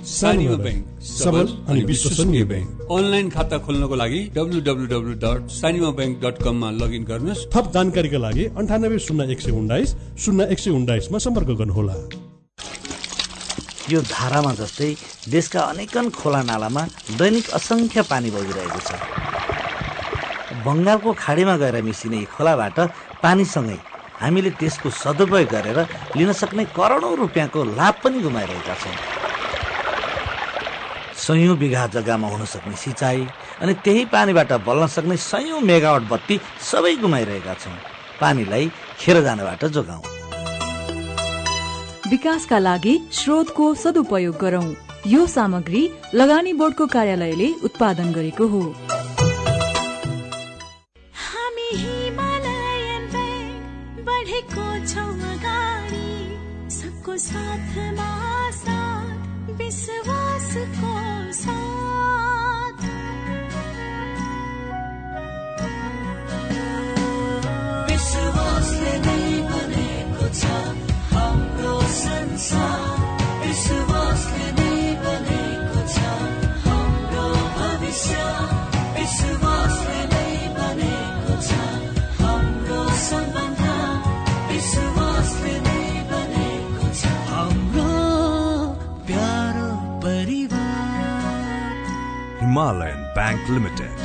सानिमा 0.00 0.56
ब्याङ्क 0.56 1.02
सबल 1.04 1.46
अनि 1.68 1.80
विश्वसनीय 1.84 2.44
ब्याङ्क 2.50 2.92
अनलाइन 2.96 3.28
खाता 3.30 3.56
खोल्नको 3.64 3.94
लागि 4.02 4.20
W 4.36 4.60
W 4.68 4.86
W 4.92 5.14
dot 5.24 5.50
Sanima 5.52 5.90
bank 5.98 6.16
dot 6.24 6.36
कममा 6.42 6.70
लगइन 6.80 7.04
गर्नुहोस्। 7.04 7.46
थप 7.52 7.66
जानकारीका 7.74 8.18
लागि 8.18 8.44
अन्ठानब्बे 8.60 8.98
शून्य 9.06 9.32
एक 9.32 9.40
सय 9.40 9.52
उन्नाइस 9.60 9.94
शून्य 10.24 10.46
एक 10.52 10.58
सय 10.58 10.70
उन्नाइसमा 10.70 11.18
सम्पर्क 11.26 11.50
गर्नुहोला। 11.60 11.96
यो 13.92 14.00
धारामा 14.14 14.52
जस्तै 14.60 14.90
देशका 15.36 15.60
अनेकन 15.72 16.10
खोला 16.16 16.42
नालामा 16.48 16.82
दैनिक 17.20 17.46
असङ्ख्य 17.60 18.02
पानी 18.10 18.30
बगिरहेको 18.30 18.80
छ। 18.88 18.90
बङ्गालको 20.64 21.10
खाडीमा 21.22 21.56
गएर 21.62 21.76
मिसिने 21.84 22.18
यी 22.18 22.26
खोलाबाट 22.34 22.78
पानीसँगै 23.22 23.78
हामीले 24.22 24.50
त्यसको 24.60 24.88
सदुपयोग 25.02 25.48
गरेर 25.54 25.78
लिन 26.16 26.32
सक्ने 26.40 26.64
करोडौँ 26.78 27.14
रुपियाँको 27.22 27.60
लाभ 27.78 27.94
पनि 28.04 28.18
गुमाइरहेका 28.20 28.74
छौँ। 28.82 28.96
सयौँ 31.30 31.56
बिघा 31.56 31.86
जग्गामा 31.86 32.28
हुन 32.28 32.44
सक्ने 32.44 32.76
सिँचाइ 32.76 33.20
अनि 33.62 33.72
त्यही 33.84 34.04
पानीबाट 34.10 34.52
बल्न 34.66 34.86
सक्ने 34.86 35.16
सयौँ 35.16 35.60
मेगावट 35.62 36.02
बत्ती 36.10 36.36
सबै 36.60 36.94
गुमाइरहेका 36.96 37.54
छौँ 37.54 37.76
पानीलाई 38.20 38.64
खेर 38.98 39.16
जानबाट 39.22 39.64
जोगाउँ। 39.76 40.02
विकासका 42.10 42.58
लागि 42.58 42.94
स्रोतको 43.12 43.74
सदुपयोग 43.74 44.36
गरौं। 44.42 44.66
यो 45.06 45.26
सामग्री 45.26 45.82
लगानी 46.14 46.52
बोर्डको 46.52 46.86
कार्यालयले 46.96 47.48
उत्पादन 47.64 48.12
गरेको 48.12 48.46
हो। 48.50 48.62
सबको 56.70 57.16
साथमा 57.18 58.10
साथ 58.58 59.06
विश्वासको 59.58 60.09
हिमालयन 92.50 93.02
बैंक 93.16 93.50
लिमिटेड। 93.50 93.98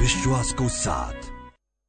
विश्वास 0.00 0.52
को 0.52 0.68
साथ। 0.68 1.27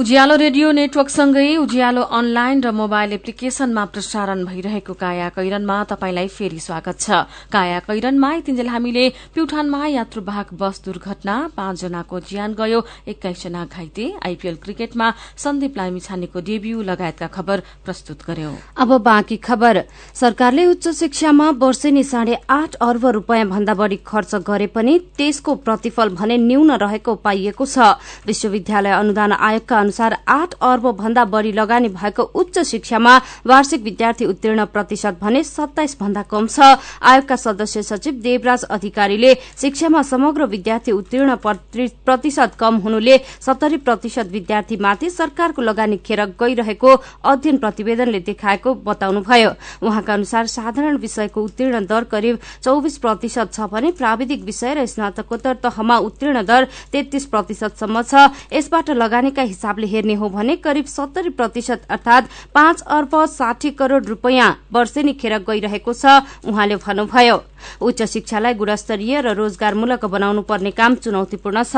उज्यालो 0.00 0.34
रेडियो 0.40 0.70
नेटवर्कसँगै 0.72 1.56
उज्यालो 1.60 2.02
अनलाइन 2.08 2.60
र 2.64 2.70
मोबाइल 2.72 3.12
एप्लिकेशनमा 3.12 3.84
प्रसारण 3.92 4.44
भइरहेको 4.48 4.94
काया 4.96 5.28
कैरनमा 5.28 5.76
तपाईंलाई 5.92 6.28
फेरि 6.32 6.58
स्वागत 6.58 6.96
छ। 6.96 7.28
काया 7.52 7.78
कैरनमा 7.84 8.30
यतिन्जेल 8.34 8.68
हामीले 8.72 9.04
प्युठानमा 9.34 9.80
यात्रुवाहक 9.86 10.54
बस 10.56 10.80
दुर्घटना 10.84 11.34
पाँचजनाको 11.52 12.20
ज्यान 12.30 12.54
गयो 12.56 12.80
एक्काइसजना 13.12 13.64
घाइते। 13.66 14.06
आइपीएल 14.24 14.56
क्रिकेटमा 14.64 15.10
सन्दीप 15.36 15.76
लामिछानेको 15.76 16.40
डेब्यू 16.48 16.80
लगायतका 16.82 17.28
खबर 17.36 17.62
प्रस्तुत 17.84 18.24
गर्यौं। 18.24 18.54
अब 18.80 18.96
बाँकी 19.04 19.36
खबर। 19.44 19.82
सरकारले 20.16 20.64
उच्च 20.66 20.88
शिक्षामा 20.96 21.50
वर्षेनी 21.60 22.04
साढे 22.06 22.38
आठ 22.48 22.80
अर्ब 22.88 23.06
रूपियाँ 23.20 23.44
भन्दा 23.52 23.74
बढ़ी 23.74 24.00
खर्च 24.06 24.34
गरे 24.48 24.72
पनि 24.72 24.98
त्यसको 25.20 25.54
प्रतिफल 25.60 26.16
भने 26.16 26.40
न्यून 26.48 26.72
रहेको 26.78 27.14
पाइएको 27.20 27.66
छ। 27.66 27.92
विश्वविद्यालय 28.26 28.98
अनुदान 29.02 29.32
आयोगका 29.34 29.88
अनुसार 29.90 30.16
आठ 30.28 30.54
अर्ब 30.62 30.86
भन्दा 30.96 31.24
बढ़ी 31.26 31.50
लगानी 31.52 31.88
भएको 31.90 32.22
उच्च 32.22 32.58
शिक्षामा 32.64 33.16
वार्षिक 33.46 33.82
विद्यार्थी 33.82 34.24
उत्तीर्ण 34.26 34.64
प्रतिशत 34.66 35.18
भने 35.20 35.42
सत्ताइस 35.44 35.96
भन्दा 36.00 36.22
कम 36.30 36.46
छ। 36.46 36.78
आयोगका 37.02 37.36
सदस्य 37.36 37.82
सचिव 37.82 38.14
देवराज 38.22 38.64
अधिकारीले 38.70 39.34
शिक्षामा 39.60 40.02
समग्र 40.04 40.46
विद्यार्थी 40.46 40.92
उत्तीर्ण 40.92 41.34
प्रतिशत 41.42 42.54
कम 42.54 42.76
हुनुले 42.78 43.16
सत्तरी 43.40 43.76
प्रतिशत 43.80 44.30
विद्यार्थीमाथि 44.30 45.10
सरकारको 45.10 45.62
लगानी 45.62 45.96
खेर 45.98 46.24
गइरहेको 46.38 46.94
अध्ययन 47.24 47.58
प्रतिवेदनले 47.58 48.20
देखाएको 48.20 48.74
बताउनुभयो। 48.86 49.50
उहाँका 49.82 50.14
अनुसार 50.14 50.46
साधारण 50.48 50.96
विषयको 50.98 51.42
उत्तीर्ण 51.42 51.84
दर 51.86 52.04
करिब 52.06 52.38
चौविस 52.62 52.98
प्रतिशत 52.98 53.52
छ 53.52 53.66
भने 53.66 53.90
प्राविधिक 53.98 54.44
विषय 54.44 54.74
र 54.74 54.86
स्नातकोत्तर 54.86 55.54
तहमा 55.64 55.98
उत्तीर्ण 56.00 56.42
दर 56.44 56.68
तेत्तीस 56.92 57.26
प्रतिशतसम्म 57.26 58.02
छ। 58.04 58.30
यसबाट 58.52 58.90
लगानीका 58.92 59.42
हिसाबले 59.42 59.79
हेर्ने 59.86 60.14
हो 60.14 60.28
भने 60.28 60.56
करिब 60.56 60.84
सत्तरी 60.86 61.30
प्रतिशत 61.30 61.82
अर्थात 61.90 62.28
पाँच 62.54 62.80
अर्ब 62.80 63.24
साठी 63.26 63.70
करोड़ 63.70 64.04
रूपियाँ 64.04 64.56
वर्षेनी 64.72 65.12
खेर 65.12 65.38
गइरहेको 65.48 65.92
छ 65.92 66.20
उहाँले 66.46 66.76
भन्नुभयो। 66.76 67.36
उच्च 67.80 68.02
शिक्षालाई 68.02 68.54
गुणस्तरीय 68.54 69.20
र 69.20 69.34
रोजगारमूलक 69.34 70.04
बनाउनु 70.06 70.42
पर्ने 70.42 70.70
काम 70.70 70.94
चुनौतीपूर्ण 71.02 71.62
छ। 71.62 71.76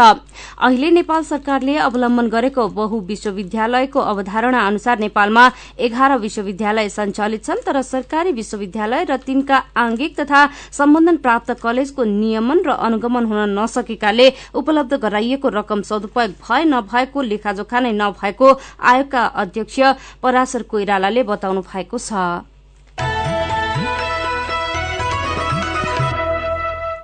अहिले 0.59 0.91
नेपाल 0.91 1.23
सरकारले 1.25 1.77
अवलम्बन 1.79 2.29
गरेको 2.29 2.69
बहु 2.71 3.01
विश्वविद्यालयको 3.07 4.01
अवधारणा 4.03 4.61
अनुसार 4.67 4.99
नेपालमा 4.99 5.45
एघार 5.79 6.19
विश्वविद्यालय 6.19 6.89
सञ्चालित 6.89 7.45
छन् 7.45 7.65
तर 7.67 7.81
सरकारी 7.83 8.33
विश्वविद्यालय 8.33 9.05
र 9.11 9.17
तिनका 9.27 9.63
आंगिक 9.77 10.19
तथा 10.21 10.41
सम्बन्धन 10.73 11.17
प्राप्त 11.25 11.51
कलेजको 11.63 12.05
नियमन 12.05 12.63
र 12.67 12.71
अनुगमन 12.83 13.25
हुन 13.27 13.59
नसकेकाले 13.59 14.27
उपलब्ध 14.55 14.95
गराइएको 15.03 15.49
रकम 15.51 15.83
सदुपयोग 15.83 16.31
भए 16.43 16.65
नभएको 16.65 17.23
लेखाजोखा 17.23 17.81
नै 17.81 17.93
नभएको 17.93 18.49
आयोगका 18.83 19.23
अध्यक्ष 19.43 19.81
पराशर 20.23 20.63
कोइरालाले 20.71 21.23
बताउनु 21.25 21.61
भएको 21.63 21.99
छ। 21.99 23.32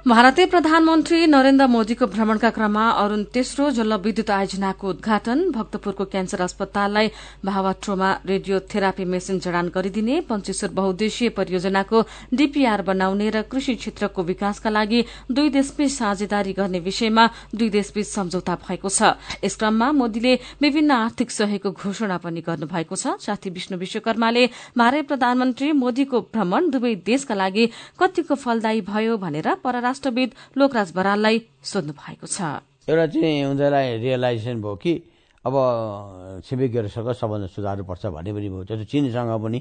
भारतीय 0.09 0.47
प्रधानमन्त्री 0.47 1.27
नरेन्द्र 1.27 1.67
मोदीको 1.69 2.07
भ्रमणका 2.07 2.51
क्रममा 2.57 2.83
अरूण 3.01 3.23
तेस्रो 3.33 3.69
जलविद्युत 3.77 4.31
आयोजनाको 4.31 4.89
उद्घाटन 4.89 5.41
भक्तपुरको 5.53 6.05
क्यान्सर 6.05 6.41
अस्पताललाई 6.41 7.09
भावाट्रोमा 7.45 8.09
रेडियोथेरापी 8.27 9.05
मेसिन 9.05 9.39
जडान 9.45 9.69
गरिदिने 9.75 10.21
पञ्चेश्वर 10.31 10.71
बहुद्देशीय 10.79 11.29
परियोजनाको 11.39 12.01
डीपीआर 12.33 12.83
बनाउने 12.89 13.29
र 13.31 13.43
कृषि 13.53 13.75
क्षेत्रको 13.75 14.23
विकासका 14.31 14.71
लागि 14.71 15.05
दुई 15.29 15.49
देशबीच 15.59 15.93
साझेदारी 15.93 16.53
गर्ने 16.57 16.81
विषयमा 16.89 17.29
दुई 17.53 17.69
देशबीच 17.69 18.09
सम्झौता 18.09 18.55
भएको 18.65 18.89
छ। 18.89 19.13
यस 19.45 19.57
क्रममा 19.61 19.93
मोदीले 19.93 20.35
विभिन्न 20.63 20.91
आर्थिक 21.05 21.31
सहयोगको 21.31 21.71
घोषणा 21.85 22.17
पनि 22.25 22.41
गर्नुभएको 22.49 22.97
छ। 22.97 23.21
साथी 23.21 23.51
विष्णु 23.51 23.77
विश्वकर्माले 23.77 24.47
भारतीय 24.73 25.03
प्रधानमन्त्री 25.05 25.69
मोदीको 25.85 26.21
भ्रमण 26.33 26.71
दुवै 26.73 26.95
देशका 27.05 27.35
लागि 27.35 27.69
कतिको 28.01 28.35
फलदायी 28.47 28.81
भयो 28.89 29.21
भनेर 29.21 29.53
परराष्ट्र 29.61 29.97
राष्ट्रविद 29.99 30.31
लोकराज 30.59 30.93
बराललाई 30.95 31.37
सोध्नु 31.59 31.93
भएको 31.93 32.27
छ। 32.31 32.63
एउटा 32.87 33.07
चाहिँ 33.11 33.51
उनीहरूलाई 33.51 33.99
रियलाइजेसन 33.99 34.63
भयो 34.63 34.75
कि 34.79 34.93
अब 35.43 35.55
छिमेकीहरूसँग 36.47 37.11
सम्बन्ध 37.19 37.47
सुधार्नुपर्छ 37.51 38.07
भन्ने 38.07 38.31
पनि 38.31 38.49
भयो। 38.49 38.65
जस्तो 38.71 38.85
चिनसँग 38.87 39.33
पनि 39.43 39.59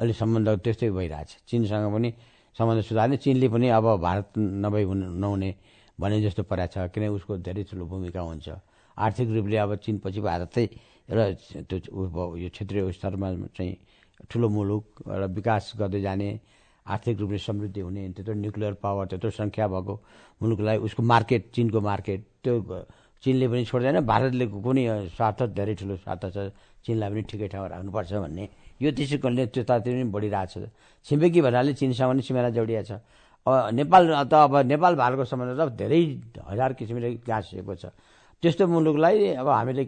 अहिले 0.00 0.12
सम्बन्ध 0.12 0.48
त्यस्तै 0.60 0.90
भइरहेछ। 0.92 1.48
चिनसँग 1.48 1.86
पनि 1.96 2.08
सम्बन्ध 2.52 2.80
सुधार्ने 2.84 3.16
चिनले 3.24 3.48
पनि 3.48 3.68
अब 3.72 3.86
भारत 4.04 4.28
नभई 4.36 4.84
हुन 4.84 5.00
नहुने 5.16 5.50
भने 5.96 6.16
जस्तो 6.28 6.42
परेको 6.44 6.68
छ। 6.68 6.92
किन 6.92 7.08
उसको 7.16 7.40
धेरै 7.40 7.64
ठुलो 7.64 7.84
भूमिका 7.88 8.20
हुन्छ। 8.20 8.48
आर्थिक 9.00 9.28
रूपले 9.32 9.56
अब 9.64 9.70
चिनपछि 9.80 10.20
भारतै 10.20 10.66
र 11.08 11.18
त्यो 11.64 12.36
यो 12.36 12.48
क्षेत्रीय 12.52 12.92
स्तरमा 12.92 13.28
चाहिँ 13.56 13.72
ठुलो 14.28 14.48
मुलुक 14.52 14.84
र 15.08 15.22
विकास 15.32 15.72
गर्दै 15.80 16.00
जाने 16.04 16.28
आर्थिक 16.94 17.20
रूपले 17.20 17.38
समृद्धि 17.38 17.80
हुने 17.80 18.02
त्यत्रो 18.14 18.34
न्युक्लियर 18.34 18.74
पावर 18.82 19.06
त्यत्रो 19.10 19.30
सङ्ख्या 19.30 19.66
भएको 19.68 19.94
मुलुकलाई 20.40 20.76
उसको 20.86 21.02
मार्केट 21.02 21.42
चिनको 21.54 21.80
मार्केट 21.80 22.20
त्यो 22.44 22.54
चिनले 23.22 23.46
पनि 23.52 23.64
छोड्दैन 23.70 24.00
भारतले 24.08 24.46
पनि 24.64 24.82
स्वार्थ 25.16 25.40
धेरै 25.52 25.74
ठुलो 25.76 25.96
स्वार्थ 26.04 26.24
छ 26.34 26.38
चिनलाई 26.84 27.10
पनि 27.12 27.22
ठिकै 27.28 27.48
ठाउँमा 27.52 27.68
राख्नुपर्छ 27.68 28.12
भन्ने। 28.24 28.44
यो 28.80 28.90
दृष्टिकोणले 28.96 29.44
त्यतातिर 29.52 29.92
पनि 29.92 30.04
बढिरहेको 30.08 30.48
छ। 30.48 30.72
छिमेकी 31.04 31.40
भन्नाले 31.44 31.72
चिनसँग 31.76 32.08
पनि 32.10 32.22
सिमाना 32.24 32.50
जोडिया 32.56 32.80
छ। 32.88 32.92
अब 33.44 33.76
नेपाल 33.76 34.02
त 34.24 34.32
अब 34.32 34.54
नेपाल 34.72 34.92
भारतको 34.96 35.24
सम्बन्ध 35.28 35.52
त 35.60 35.68
धेरै 35.76 36.00
हजार 36.48 36.70
किसिमले 36.80 37.08
गाँसिएको 37.28 37.74
छ। 37.76 37.84
त्यस्तो 38.40 38.64
मुलुकलाई 38.72 39.36
अब 39.36 39.48
हामीले 39.48 39.84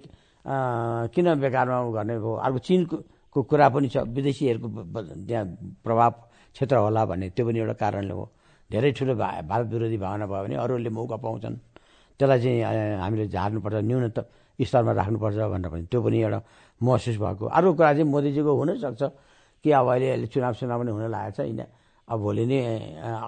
किन 1.17 1.27
बेकारमा 1.41 1.79
गर्ने 1.97 2.15
हो? 2.21 2.31
अर्को 2.37 2.59
चिनको 2.69 3.39
कुरा 3.49 3.67
पनि 3.73 3.89
छ। 3.89 4.05
विदेशीहरूको 4.13 4.69
त्यहाँ 5.25 5.45
प्रभाव 5.81 6.13
क्षेत्र 6.55 6.77
होला 6.77 7.03
भन्ने 7.11 7.27
त्यो 7.37 7.45
पनि 7.47 7.59
एउटा 7.59 7.75
कारणले 7.83 8.13
हो। 8.13 8.25
धेरै 8.71 8.91
ठुलो 8.97 9.15
भारत 9.17 9.67
विरोधी 9.73 9.97
भावना 10.05 10.27
भयो 10.27 10.43
भने 10.45 10.57
अरूहरूले 10.65 10.91
मौका 10.91 11.17
पाउँछन्। 11.25 11.57
त्यसलाई 12.21 12.39
चाहिँ 12.41 12.97
हामीले 13.03 13.27
झार्नुपर्छ 13.29 13.77
न्यूनतम 13.89 14.25
स्तरमा 14.59 14.93
राख्नुपर्छ 14.93 15.37
भनेर 15.53 15.69
पनि 15.73 15.85
त्यो 15.91 16.01
पनि 16.03 16.17
एउटा 16.23 16.41
महसुस 16.81 17.17
भएको। 17.19 17.45
अर्को 17.57 17.73
कुरा 17.73 17.93
चाहिँ 17.93 18.09
मोदीजीको 18.13 18.53
हुनसक्छ 18.53 19.03
कि 19.65 19.71
अब 19.71 19.87
अहिले 19.89 20.09
अहिले 20.11 20.27
चुनाव 20.33 20.53
सुनाव 20.61 20.79
पनि 20.81 20.91
हुन 20.93 21.05
लागेको 21.11 21.37
छ। 21.37 21.41
होइन 21.41 21.61
अब 22.09 22.19
भोलि 22.21 22.45
नै 22.47 22.59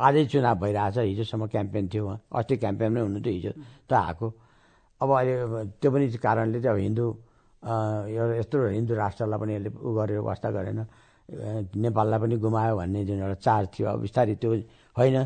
आजै 0.06 0.24
चुनाव 0.32 0.54
भइरहेछ। 0.62 0.96
हिजोसम्म 0.98 1.46
क्याम्पेन 1.52 1.84
थियो। 1.88 2.04
उहाँ 2.04 2.18
अस्ति 2.38 2.54
क्याम्पेन 2.62 2.90
नै 2.92 3.00
हुनु 3.00 3.18
थियो 3.24 3.34
हिजो 3.34 3.52
त 3.88 3.92
आएको। 3.92 4.26
अब 5.00 5.08
अहिले 5.10 5.34
त्यो 5.80 5.90
पनि 5.90 6.06
कारणले 6.24 6.58
चाहिँ 6.60 6.74
अब 6.74 6.80
हिन्दू 6.86 7.06
यत्रो 8.40 8.68
हिन्दू 8.78 8.92
राष्ट्रलाई 8.94 9.38
पनि 9.40 9.52
यसले 9.54 9.70
उ 9.80 9.90
गरेर 9.96 10.18
वास्ता 10.28 10.48
गरेन। 10.50 10.80
नेपाललाई 11.28 12.18
पनि 12.20 12.36
गुमायो 12.36 12.74
भन्ने 12.76 13.04
जुन 13.04 13.18
एउटा 13.24 13.38
चार 13.40 13.62
थियो 13.72 13.86
अब 13.88 14.00
बिस्तारै 14.04 14.34
त्यो 14.36 14.50
होइन। 14.96 15.16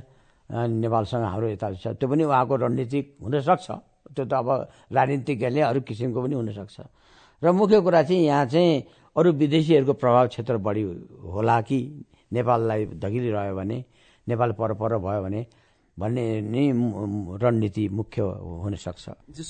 नेपालसँग 0.48 1.24
हाम्रो 1.24 1.48
यता 1.48 1.66
छ। 1.74 1.86
त्यो 1.98 2.08
पनि 2.08 2.24
उहाँको 2.24 2.54
रणनीतिक 2.56 3.06
हुनसक्छ। 3.22 3.66
त्यो 4.16 4.24
त 4.24 4.32
अब 4.32 4.48
राजनीतिज्ञले 4.92 5.60
अरू 5.60 5.80
किसिमको 5.84 6.18
पनि 6.22 6.34
हुनसक्छ। 6.40 6.76
र 7.42 7.46
मुख्य 7.52 7.80
कुरा 7.84 8.02
चाहिँ 8.02 8.24
यहाँ 8.24 8.46
चाहिँ 8.46 8.72
अरू 9.16 9.28
विदेशीहरूको 9.32 9.92
प्रभाव 9.98 10.26
क्षेत्र 10.28 10.56
बढी 10.56 10.82
होला 11.34 11.60
कि 11.68 11.78
नेपाललाई 12.32 12.80
धकिलिरह्यो 13.02 13.54
भने 13.56 13.78
नेपाल 14.26 14.50
पर 14.54 14.72
पर 14.80 14.96
भयो 14.98 15.22
भने 15.22 15.40
भन्ने 15.98 16.24
नै 16.46 16.64
रणनीति 17.42 17.88
मुख्य 17.90 18.22
हुन 18.62 18.74
सक्छ 18.78 19.04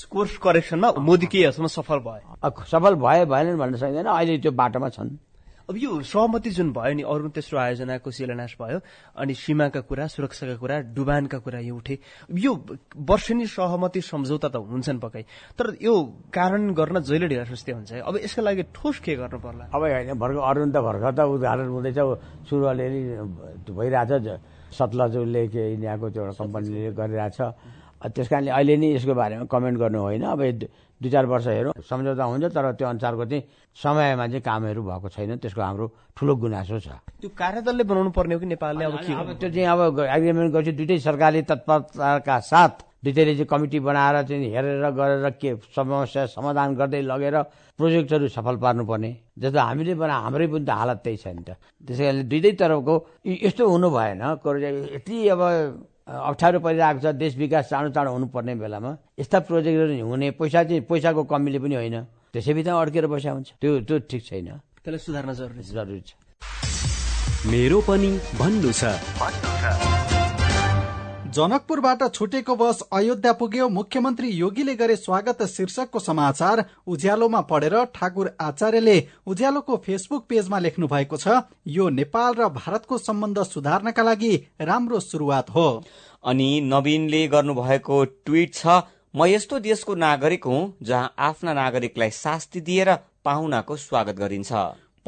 कोर्स 0.09 0.37
करेक्सनमा 0.41 0.91
मोदी 0.97 1.27
केही 1.29 1.51
सफल 1.69 1.99
भयो 2.01 2.49
सफल 2.65 2.93
भए 2.97 3.25
भएनन् 3.25 3.57
भन्न 3.61 3.75
सकिँदैन। 3.77 4.05
अहिले 4.09 4.37
त्यो 4.41 4.51
बाटोमा 4.51 4.89
छन्। 4.89 5.09
अब 5.69 5.77
यो 5.77 6.01
सहमति 6.01 6.49
जुन 6.49 6.73
भयो 6.73 6.93
नि 6.97 7.03
अरू 7.05 7.29
तेस्रो 7.29 7.59
आयोजनाको 7.61 8.09
शिलान्यास 8.09 8.57
भयो 8.57 8.79
अनि 9.21 9.33
सीमाका 9.37 9.81
कुरा 9.85 10.05
सुरक्षाका 10.09 10.55
कुरा 10.57 10.75
डुबानका 10.97 11.37
कुरा 11.45 11.59
यो 11.61 11.75
उठे। 11.77 11.95
यो 12.33 12.51
वर्षेनी 12.97 13.45
सहमति 13.45 14.01
सम्झौता 14.01 14.49
त 14.49 14.55
हुन्छन् 14.65 14.97
पक्कै 14.97 15.23
तर 15.53 15.77
यो 15.77 15.93
कारण 16.33 16.73
गर्न 16.73 16.95
जहिले 17.05 17.27
ढिला 17.29 17.45
हुन्छ 17.45 18.01
अब 18.01 18.17
यसका 18.17 18.41
लागि 18.41 18.63
ठोस 18.73 18.97
के 19.05 19.13
गर्नु 19.21 19.39
पर्ला? 19.45 19.69
अब 19.69 19.81
होइन 19.85 20.17
भर्खर 20.17 20.41
अरुण 20.41 20.69
त 20.73 20.77
भर्खर 20.81 21.11
त 21.13 21.19
उदाहरण 21.37 21.69
हुँदैछ। 21.69 21.99
सुरु 22.49 22.65
अलिअलि 22.65 23.01
भइरहेछ 23.69 24.25
सतलजले 24.73 25.43
के 25.53 25.63
यहाँको 25.77 26.09
त्यो 26.09 26.21
एउटा 26.23 26.33
कम्पनीले 26.33 26.91
गरिरहेछ। 26.97 27.39
त्यस 27.99 28.27
कारणले 28.31 28.51
अहिले 28.51 28.75
नै 28.79 28.87
यसको 28.95 29.13
बारेमा 29.13 29.45
कमेन्ट 29.51 29.77
गर्नु 29.79 29.99
होइन। 29.99 30.23
अब 30.23 30.41
दुई 30.99 31.09
चार 31.11 31.25
वर्ष 31.31 31.47
हेरौँ 31.47 31.73
सम्झौता 31.83 32.23
हुन्छ 32.23 32.45
तर 32.55 32.65
त्यो 32.79 32.87
अनुसारको 32.87 33.25
चाहिँ 33.25 33.43
समयमा 33.75 34.25
चाहिँ 34.27 34.43
कामहरू 34.43 34.81
भएको 34.83 35.07
छैन। 35.09 35.37
त्यसको 35.43 35.61
हाम्रो 35.61 35.85
ठुलो 36.15 36.33
गुनासो 36.35 36.79
छ। 36.79 36.87
त्यो 37.19 37.29
कार्यदलले 37.35 37.83
बनाउनु 37.83 38.11
पर्ने 38.11 38.33
हो 38.35 38.39
कि 38.39 38.47
नेपालले? 38.55 38.83
अब 38.83 38.95
के 39.03 39.13
अब 39.15 39.29
त्यो 39.39 39.49
चाहिँ 39.51 39.67
अब 39.67 39.99
एग्रिमेन्ट 39.99 40.49
गरेपछि 40.53 40.71
दुइटै 40.75 40.97
सरकारले 40.99 41.41
तत्परताका 41.47 42.39
साथ 42.39 42.75
दुइटैले 42.99 43.33
चाहिँ 43.39 43.47
कमिटी 43.47 43.79
बनाएर 43.79 44.15
चाहिँ 44.27 44.49
हेरेर 44.51 44.83
गरेर 44.91 45.29
के 45.39 45.55
समस्या 45.71 46.25
समाधान 46.35 46.75
गर्दै 46.75 47.01
लगेर 47.07 47.35
प्रोजेक्टहरू 47.79 48.27
सफल 48.27 48.55
पार्नुपर्ने। 48.59 49.11
जस्तो 49.39 49.59
हामीले 49.59 49.95
बना 49.95 50.15
हाम्रै 50.27 50.47
पनि 50.51 50.65
त 50.67 50.69
हालत 50.75 50.99
त्यही 50.99 51.17
छ 51.17 51.27
नि 51.31 51.43
त। 51.47 51.55
त्यसै 51.87 52.03
कारणले 52.03 52.23
दुइटै 52.27 52.51
तर्फको 52.59 52.95
यस्तो 53.23 53.63
हुनु 53.71 53.87
भएन। 53.87 54.19
यति 54.99 55.15
अब 55.31 55.39
अप्ठ्यारो 56.09 56.59
परिरहेको 56.59 56.99
छ 56.99 57.13
देश 57.13 57.37
विकास 57.37 57.69
चाँडो 57.69 57.89
चाँडो 57.93 58.11
हुनुपर्ने 58.11 58.53
बेलामा। 58.57 58.91
यस्ता 59.19 59.39
प्रोजेक्टहरू 59.45 59.93
हुने 60.09 60.31
पैसा 60.41 60.63
चाहिँ 60.65 60.81
पैसाको 60.89 61.23
कमीले 61.29 61.59
पनि 61.61 61.75
होइन। 61.75 61.97
त्यसै 62.33 62.53
बित्थामा 62.57 62.81
अड्केर 62.81 63.05
पैसा 63.13 63.29
हुन्छ। 63.29 63.47
त्यो 63.61 63.71
त्यो 63.85 63.97
ठिक 64.09 64.21
छैन। 64.25 64.49
त्यसलाई 64.81 65.01
सुधार्न 65.05 65.29
जरुरी 65.37 65.63
जरुरी 65.69 66.01
छ। 66.01 66.11
मेरो 67.45 67.79
पनि 67.85 68.09
भन्नु 68.41 68.71
छ। 68.73 69.98
जनकपुरबाट 71.29 72.03
छुटेको 72.13 72.53
बस 72.55 72.79
अयोध्या 72.93 73.31
पुग्यो। 73.33 73.67
मुख्यमन्त्री 73.69 74.27
योगीले 74.29 74.73
गरे 74.75 74.95
स्वागत 74.95 75.43
शीर्षकको 75.47 75.99
समाचार 75.99 76.63
उज्यालोमा 76.87 77.41
पढेर 77.51 77.75
ठाकुर 77.95 78.29
आचार्यले 78.41 78.97
उज्यालोको 79.27 79.77
फेसबुक 79.85 80.25
पेजमा 80.29 80.59
लेख्नु 80.59 80.87
भएको 80.87 81.17
छ 81.17 81.37
यो 81.69 81.89
नेपाल 81.91 82.33
र 82.33 82.49
भारतको 82.49 82.97
सम्बन्ध 82.99 83.43
सुधार्नका 83.45 84.03
लागि 84.03 84.33
राम्रो 84.61 84.99
सुरुवात 85.01 85.49
हो। 85.49 85.67
अनि 86.23 86.49
नवीनले 86.65 87.27
गर्नुभएको 87.29 88.03
ट्वीट 88.25 88.53
छ 88.55 88.81
म 89.13 89.25
यस्तो 89.27 89.59
देशको 89.61 89.95
नागरिक 89.99 90.45
हुँ 90.45 90.61
जहाँ 90.83 91.13
आफ्ना 91.29 91.53
नागरिकलाई 91.53 92.09
शास्ति 92.17 92.61
दिएर 92.61 92.95
पाहुनाको 93.25 93.75
स्वागत 93.77 94.15
गरिन्छ। 94.17 94.51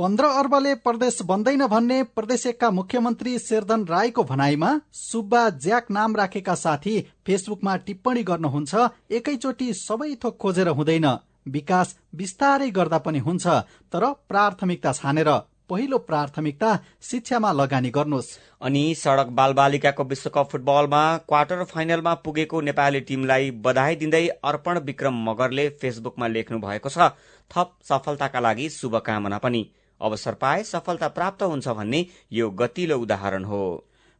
पन्ध्र 0.01 0.25
अर्बले 0.33 0.73
प्रदेश 0.75 1.17
बन्दैन 1.21 1.65
भन्ने 1.67 2.01
प्रदेश 2.17 2.45
एकका 2.47 2.69
मुख्यमन्त्री 2.71 3.37
शेरधन 3.39 3.83
राईको 3.85 4.23
भनाईमा 4.23 4.69
सुब्बा 4.91 5.41
ज्याक 5.61 5.91
नाम 5.91 6.15
राखेका 6.15 6.55
साथी 6.55 6.93
फेसबुकमा 7.25 7.75
टिप्पणी 7.79 8.23
गर्नुहुन्छ 8.23 8.87
एकैचोटि 9.11 9.67
सबै 9.75 10.07
थोक 10.23 10.37
खोजेर 10.37 10.67
हुँदैन। 10.69 11.05
विकास 11.47 11.95
बिस्तारै 12.15 12.69
गर्दा 12.71 12.97
पनि 12.99 13.19
हुन्छ 13.19 13.45
तर 13.93 14.05
प्राथमिकता 14.29 14.91
छानेर 14.91 15.29
पहिलो 15.69 15.97
प्राथमिकता 15.99 16.69
शिक्षामा 17.01 17.51
लगानी 17.53 17.89
गर्नुहोस्। 17.91 18.31
अनि 18.61 18.83
सड़क 18.97 19.27
बालबालिकाको 19.37 20.03
विश्वकप 20.05 20.49
फुटबलमा 20.51 21.03
क्वार्टर 21.29 21.63
फाइनलमा 21.65 22.13
पुगेको 22.25 22.61
नेपाली 22.61 23.01
टिमलाई 23.11 23.51
बधाई 23.61 23.95
दिँदै 24.01 24.25
अर्पण 24.43 24.79
विक्रम 24.89 25.21
मगरले 25.29 25.67
फेसबुकमा 25.81 26.27
लेख्नु 26.29 26.59
भएको 26.59 26.89
छ 26.89 27.11
थप 27.51 27.77
सफलताका 27.83 28.39
लागि 28.39 28.67
शुभकामना 28.71 29.37
पनि। 29.37 29.63
अवसर 30.01 30.33
पाए 30.41 30.63
सफलता 30.63 31.07
प्राप्त 31.17 31.43
हुन्छ 31.43 31.67
भन्ने 31.67 32.05
यो 32.33 32.49
गतिलो 32.49 32.97
उदाहरण 32.99 33.43
हो। 33.43 33.63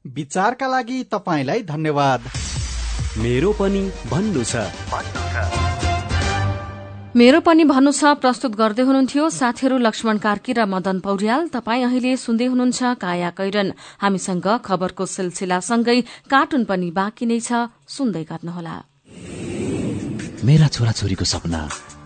विचारका 0.06 0.67
लागि 0.67 1.04
तपाईँलाई 1.12 1.62
धन्यवाद। 1.63 2.22
मेरो 3.17 3.52
पनि 3.60 3.82
भन्नु 4.12 4.44
छ। 4.44 4.56
मेरो 7.12 7.39
पनि 7.44 7.63
भन्नु 7.67 7.91
छ 7.91 8.15
प्रस्तुत 8.24 8.56
गर्दै 8.56 8.84
हुनुहुन्थ्यो 8.88 9.24
साथीहरू 9.30 9.78
लक्ष्मण 9.78 10.17
कार्की 10.17 10.52
र 10.56 10.65
मदन 10.65 11.00
पौड्याल। 11.04 11.48
तपाईँ 11.52 11.84
अहिले 11.86 12.15
सुन्दै 12.17 12.48
हुनुहुन्छ 12.48 12.80
काया 13.04 13.30
कैरन। 13.36 13.67
हामीसँग 14.00 14.48
खबरको 14.63 15.06
सिलसिलासँगै 15.06 16.00
कार्टुन 16.32 16.63
पनि 16.72 16.88
बाँकी 16.96 17.26
नै 17.28 17.39
छ 17.44 17.67
सुन्दै 17.84 18.24
गर्नुहोला। 18.32 18.76
मेरा 20.48 20.67
छोराछोरीको 20.72 21.26
सपना 21.28 21.62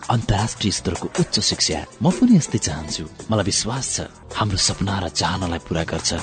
अन्तर्राष्ट्रिय 0.10 0.72
स्तरको 0.72 1.08
उच्च 1.20 1.40
शिक्षा। 1.40 1.80
म 2.02 2.12
पनि 2.12 2.38
यस्तै 2.38 2.58
चाहन्छु। 2.58 3.04
मलाई 3.32 3.46
विश्वास 3.46 3.86
छ 3.96 3.98
हाम्रो 4.38 4.58
सपना 4.58 5.00
र 5.00 5.10
चाहनालाई 5.10 5.60
पूरा 5.68 5.84
गर्छ 5.92 6.14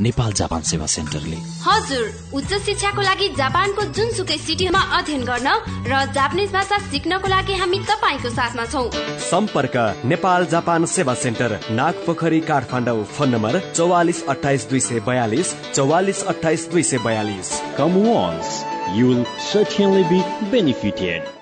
नेपाल 0.00 0.32
जापान 0.32 0.62
सेवा 0.66 0.86
सेन्टरले। 0.86 1.38
हजुर 1.62 2.04
उच्च 2.34 2.52
शिक्षाको 2.66 3.02
लागि 3.02 3.28
जापानको 3.38 3.82
जुनसुकै 3.96 4.38
सिटीमा 4.38 4.80
अध्ययन 4.98 5.22
गर्न 5.30 5.48
र 5.86 5.92
जापानिज 6.16 6.50
भाषा 6.52 6.78
सिक्नको 6.90 7.28
लागि 7.28 7.54
हामी 7.60 7.78
तपाईँको 7.90 8.30
साथमा 8.30 8.64
छौ। 8.72 8.82
सम्पर्क 9.30 9.76
नेपाल 10.06 10.46
जापान 10.54 10.86
सेवा 10.86 11.14
सेन्टर 11.14 11.58
नाग 11.70 11.94
पोखरी 12.06 12.40
काठमाडौँ 12.50 13.04
फोन 13.14 13.28
नम्बर 13.34 13.60
चौवालिस 13.76 14.24
अठाइस 14.34 14.68
दुई 14.70 14.80
सय 14.80 15.00
बयालिस 15.06 15.54
चौवालिस 15.74 16.24
अठाइस 16.34 16.68
दुई 16.72 16.82
सय 16.82 16.98
बयालिस। 17.04 17.52
Come 17.76 17.94
once, 18.06 18.64
you 18.96 19.06
will 19.08 19.24
certainly 19.52 20.04
be 20.10 20.20
benefited. 20.50 21.41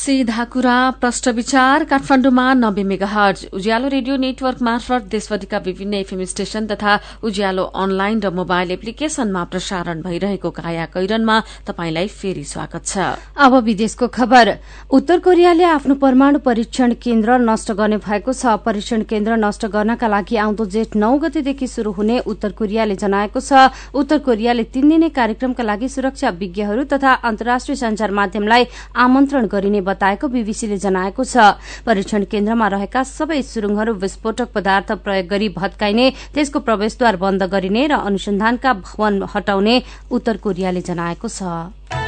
सीधा 0.00 0.44
कुरा 0.44 0.74
प्रष्ट 1.00 1.28
विचार 1.28 1.82
काठमाडौँमा 1.84 2.44
नब्बे 2.54 2.82
मेगाहर्ज। 2.82 3.44
उज्यालो 3.52 3.88
रेडियो 3.88 4.16
नेटवर्क 4.16 4.60
मार्फत 4.62 5.08
देशभरिका 5.12 5.58
विभिन्न 5.60 5.94
एफएम 5.94 6.22
स्टेशन 6.24 6.66
तथा 6.66 6.94
उज्यालो 7.22 7.64
अनलाइन 7.76 8.20
र 8.20 8.30
मोबाइल 8.32 8.70
एप्लिकेशनमा 8.70 9.42
प्रसारण 9.44 10.00
भइरहेको 10.02 10.50
काया 10.50 10.86
कैरनमा 10.96 11.36
तपाईंलाई 11.66 12.08
फेरि 12.08 12.44
स्वागत 12.44 12.86
छ। 12.86 12.96
अब 13.36 13.54
विदेशको 13.60 14.08
खबर। 14.08 14.48
उत्तर 14.90 15.18
कोरियाले 15.20 15.64
आफ्नो 15.66 15.94
परमाणु 16.00 16.38
परीक्षण 16.48 16.94
केन्द्र 16.96 17.36
नष्ट 17.40 17.72
गर्ने 17.76 17.96
भएको 18.00 18.32
छ। 18.32 18.56
परीक्षण 18.64 19.02
केन्द्र 19.04 19.36
नष्ट 19.36 19.66
गर्नका 19.68 20.08
लागि 20.08 20.36
आउँदो 20.38 20.64
जेठ 20.66 20.96
नौ 20.96 21.12
गतेदेखि 21.18 21.66
शुरू 21.66 21.92
हुने 21.92 22.18
उत्तर 22.24 22.56
कोरियाले 22.56 22.96
जनाएको 22.96 23.40
छ। 23.42 23.68
उत्तर 23.92 24.18
कोरियाले 24.24 24.64
तीन 24.72 24.88
दिने 24.88 25.08
कार्यक्रमका 25.12 25.62
लागि 25.62 25.88
सुरक्षा 25.90 26.30
विज्ञहरू 26.40 26.88
तथा 26.88 27.12
अन्तर्राष्ट्रिय 27.28 27.76
संचार 27.76 28.10
माध्यमलाई 28.16 28.66
आमन्त्रण 28.96 29.46
गरिने 29.52 29.88
बताएको 29.90 30.28
बीबीसीले 30.28 30.78
जनाएको 30.78 31.24
छ। 31.24 31.36
परीक्षण 31.84 32.24
केन्द्रमा 32.32 32.66
रहेका 32.68 33.02
सबै 33.02 33.40
सुरुङहरू 33.44 33.92
विस्फोटक 34.00 34.48
पदार्थ 34.54 34.92
प्रयोग 35.04 35.26
गरी 35.28 35.48
भत्काइने 35.58 36.06
त्यसको 36.34 36.58
प्रवेशद्वार 36.62 37.16
बन्द 37.18 37.42
गरिने 37.52 37.86
र 37.86 38.00
अनुसन्धानका 38.00 38.72
भवन 38.86 39.22
हटाउने 39.34 39.82
उत्तर 40.10 40.36
कोरियाले 40.38 40.80
जनाएको 40.82 41.28
छ। 41.28 41.99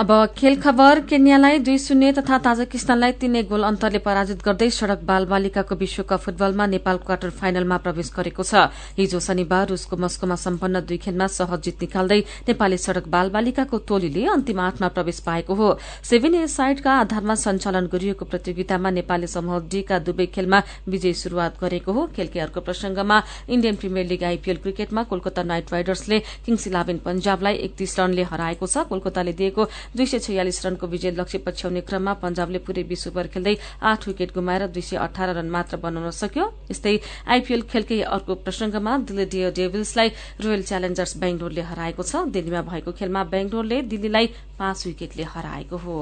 अब 0.00 0.10
खेल 0.36 0.54
खबर 0.56 1.00
केन्यालाई 1.08 1.58
दुई 1.60 1.78
शून्य 1.78 2.12
तथा 2.18 2.36
ताजकिस्तानलाई 2.40 3.12
तीन 3.20 3.34
गोल 3.48 3.62
अन्तरले 3.62 3.98
पराजित 4.00 4.42
गर्दै 4.44 4.68
सड़क 4.72 5.00
बाल 5.04 5.24
बालिकाको 5.28 5.74
विश्वकप 5.76 6.20
फुटबलमा 6.24 6.66
नेपाल 6.66 6.96
क्वार्टर 7.04 7.30
फाइनलमा 7.30 7.76
प्रवेश 7.84 8.12
गरेको 8.16 8.42
छ। 8.42 8.72
हिजो 8.96 9.20
शनिबार 9.20 9.66
रूसको 9.68 9.96
मस्कोमा 10.00 10.36
सम्पन्न 10.40 10.80
दुई 10.88 10.96
खेलमा 10.96 11.26
सहज 11.28 11.60
जित 11.60 11.82
निकाल्दै 11.82 12.18
नेपाली 12.48 12.78
सड़क 12.78 13.08
बाल 13.12 13.28
बालिकाको 13.28 13.78
टोलीले 13.84 14.24
अन्तिम 14.26 14.60
आठमा 14.60 14.88
प्रवेश 14.88 15.18
पाएको 15.20 15.54
हो। 15.54 15.68
सेभेन 16.02 16.34
ए 16.34 16.46
साइडका 16.48 16.96
आधारमा 17.00 17.34
सञ्चालन 17.36 17.92
गरिएको 17.92 18.24
प्रतियोगितामा 18.24 18.90
नेपाली 18.96 19.26
समूह 19.28 19.60
डीका 19.68 19.98
दुवै 20.08 20.26
खेलमा 20.32 20.62
विजय 20.88 21.12
शुरूआत 21.20 21.60
गरेको 21.60 21.92
हो। 21.92 22.06
खेलकै 22.16 22.40
अर्को 22.40 22.60
प्रसंगमा 22.62 23.20
इण्डियन 23.50 23.76
प्रिमियर 23.76 24.06
लीग 24.06 24.24
आईपीएल 24.32 24.64
क्रिकेटमा 24.64 25.02
कोलकाता 25.12 25.42
नाइट 25.52 25.72
राइडर्सले 25.72 26.22
किङ्स 26.48 26.66
इलेभेन 26.72 27.04
पंजाबलाई 27.04 27.62
एकतीस 27.68 27.98
रनले 28.00 28.28
हराएको 28.32 28.66
छ। 28.66 28.88
कोलकाताले 28.88 29.36
दिएको 29.36 29.68
दुई 29.90 30.06
सय 30.06 30.18
छयालिस 30.20 30.64
रनको 30.66 30.86
विजय 30.86 31.10
लक्ष्य 31.10 31.38
पछ्याउने 31.46 31.80
क्रममा 31.82 32.12
पंजाबले 32.22 32.58
पूरै 32.62 32.82
विश्व 32.86 33.10
ओभर 33.10 33.26
खेल्दै 33.26 33.54
आठ 33.82 34.06
विकेट 34.08 34.34
गुमाएर 34.34 34.66
दुई 34.70 34.82
सय 34.82 34.96
अठार 34.96 35.34
रन 35.34 35.50
मात्र 35.50 35.76
बनाउन 35.82 36.10
सक्यो। 36.14 36.46
यस्तै 36.70 36.94
आईपीएल 37.26 37.62
खेलकै 37.66 38.00
अर्को 38.08 38.34
प्रसंगमा 38.46 38.96
दिल्ली 39.10 39.26
डियर 39.26 39.52
डेभिल्सलाई 39.58 40.08
रोयल 40.40 40.62
च्यालेन्जर्स 40.62 41.16
बेंगलोरले 41.18 41.62
हराएको 41.74 42.02
छ। 42.02 42.24
दिल्लीमा 42.30 42.62
भएको 42.70 42.92
खेलमा 42.94 43.24
बेंगलोरले 43.34 43.82
दिल्लीलाई 43.90 44.26
पाँच 44.58 44.86
विकेटले 44.86 45.24
हराएको 45.34 45.76
हो। 45.76 45.98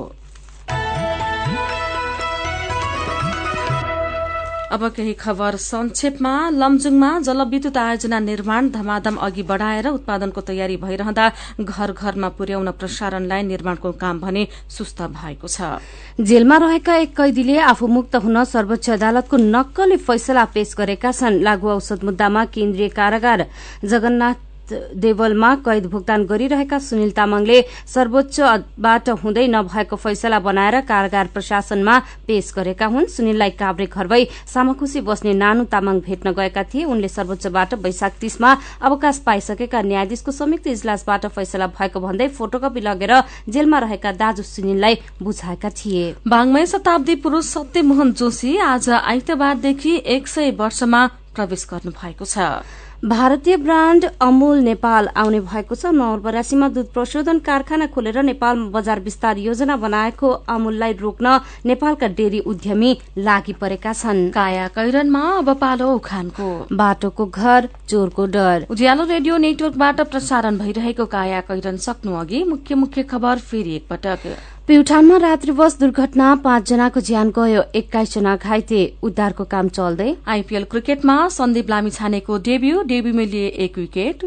अब 4.71 4.83
केही 4.89 5.13
खबर 5.15 5.57
संक्षेपमा। 5.57 6.33
लमजुङमा 6.53 7.11
जलविद्युत 7.21 7.77
आयोजना 7.77 8.19
निर्माण 8.21 8.69
धमाधम 8.71 9.17
अघि 9.17 9.43
बढ़ाएर 9.43 9.89
उत्पादनको 9.89 10.41
तयारी 10.41 10.77
भइरहँदा 10.77 11.27
घर 11.61 11.93
घरमा 11.93 12.29
पुर्याउन 12.37 12.71
प्रसारण 12.77 13.27
लाइन 13.27 13.47
निर्माणको 13.47 13.93
काम 13.97 14.21
भने 14.21 14.47
सुस्त 14.69 15.03
भएको 15.09 15.49
छ। 15.49 15.81
जेलमा 16.21 16.57
रहेका 16.59 16.97
एक 16.97 17.17
कैदीले 17.17 17.59
आफू 17.65 17.87
मुक्त 17.89 18.17
हुन 18.19 18.45
सर्वोच्च 18.45 18.91
अदालतको 18.91 19.37
नक्कली 19.37 19.97
फैसला 19.99 20.45
पेश 20.53 20.75
गरेका 20.79 21.13
छन्। 21.13 21.41
लागू 21.41 21.69
औषध 21.69 22.05
मुद्दामा 22.05 22.45
केन्द्रीय 22.53 22.89
कारागार 22.93 23.47
जगन्नाथ 23.85 24.48
देवलमा 24.73 25.55
कैद 25.65 25.87
भुक्तान 25.87 26.25
गरिरहेका 26.27 26.79
सुनिल 26.79 27.11
तामाङले 27.11 27.59
सर्वोच्चबाट 27.87 29.09
हुँदै 29.23 29.47
नभएको 29.49 29.97
फैसला 29.97 30.39
बनाएर 30.41 30.81
कारागार 30.89 31.27
प्रशासनमा 31.35 31.99
पेश 32.27 32.53
गरेका 32.57 32.87
हुन्। 32.87 33.07
सुनिललाई 33.09 33.51
काभ्रे 33.59 33.87
घर 33.87 34.07
भई 34.07 34.25
सामाखुशी 34.47 35.01
बस्ने 35.01 35.33
नानु 35.35 35.65
तामाङ 35.67 36.01
भेट्न 36.01 36.33
गएका 36.33 36.63
थिए। 36.65 36.85
उनले 36.85 37.09
सर्वोच्चबाट 37.09 37.75
वैशाख 37.77 38.13
तीसमा 38.21 38.51
अवकाश 38.83 39.19
पाइसकेका 39.27 39.83
न्यायाधीशको 39.83 40.33
संयुक्त 40.33 40.67
इजलासबाट 40.67 41.27
फैसला 41.29 41.67
भएको 41.69 42.01
भन्दै 42.01 42.29
फोटोकपी 42.29 42.81
लगेर 42.81 43.13
जेलमा 43.49 43.79
रहेका 43.79 44.13
दाजु 44.15 44.43
सुनिललाई 44.45 44.95
बुझाएका 45.23 45.71
थिए। 45.71 46.05
बाङमै 46.29 46.67
शताब्दी 46.67 47.15
पुरूष 47.25 47.45
सत्यमोहन 47.49 48.13
जोशी 48.13 48.57
आज 48.57 48.89
आइतबारदेखि 48.91 50.03
एक 50.07 50.29
सय 50.29 50.51
वर्षमा 50.59 51.07
प्रवेश 51.35 51.67
गर्नु 51.71 51.91
भएको 51.93 52.25
छ। 52.25 52.39
भारतीय 53.05 53.57
ब्राण्ड 53.57 54.05
अमूल 54.21 54.59
नेपाल 54.59 55.09
आउने 55.17 55.41
भएको 55.41 55.75
छ। 55.75 55.87
नवलपरासीमा 55.87 56.69
दूध 56.69 56.87
प्रशोधन 56.93 57.39
कारखाना 57.39 57.87
खोलेर 57.87 58.19
नेपालमा 58.25 58.71
बजार 58.71 59.01
विस्तार 59.01 59.39
योजना 59.39 59.77
बनाएको 59.77 60.31
अमूललाई 60.51 60.93
रोक्न 60.99 61.39
नेपालका 61.65 62.07
डेरी 62.19 62.41
उद्यमी 62.43 62.91
लागि 63.17 63.53
परेका 63.55 63.93
छन्। 63.93 64.31
काया 64.35 64.67
कैरनमा 64.75 65.23
अब 65.39 65.55
पालो 65.55 65.95
उखानको। 65.95 66.51
बाटोको 66.75 67.27
घर 67.27 67.69
चोरको 67.89 68.27
डर। 68.27 68.67
उज्यालो 68.71 69.05
रेडियो 69.07 69.37
नेटवर्कबाट 69.47 70.01
प्रसारण 70.11 70.59
भइरहेको 70.59 71.07
काया 71.07 71.41
कैरन 71.47 71.77
सक्नु 71.79 72.19
अघि 72.19 72.45
मुख्य 72.45 72.75
मुख्य 72.75 73.03
खबर 73.05 73.39
फेरि 73.39 73.77
एकपटक। 73.77 74.58
प्युठानमा 74.69 75.17
रात्रि 75.17 75.53
बस 75.59 75.77
दुर्घटना 75.81 76.35
पाँचजनाको 76.45 77.01
ज्यान 77.01 77.29
गयो 77.37 77.61
एक्काइसजना 77.75 78.35
घाइते। 78.37 78.81
उद्धारको 79.03 79.45
काम 79.45 79.69
चल्दै 79.69 80.09
आईपीएल 80.29 80.65
क्रिकेटमा 80.65 81.15
सन्दीप 81.29 81.71
लामिछानेको 81.71 82.37
डेब्यू 82.39 82.83
डेब्यूमा 82.85 83.25
लिए 83.33 83.47
एक 83.65 83.79
विकेट। 83.79 84.25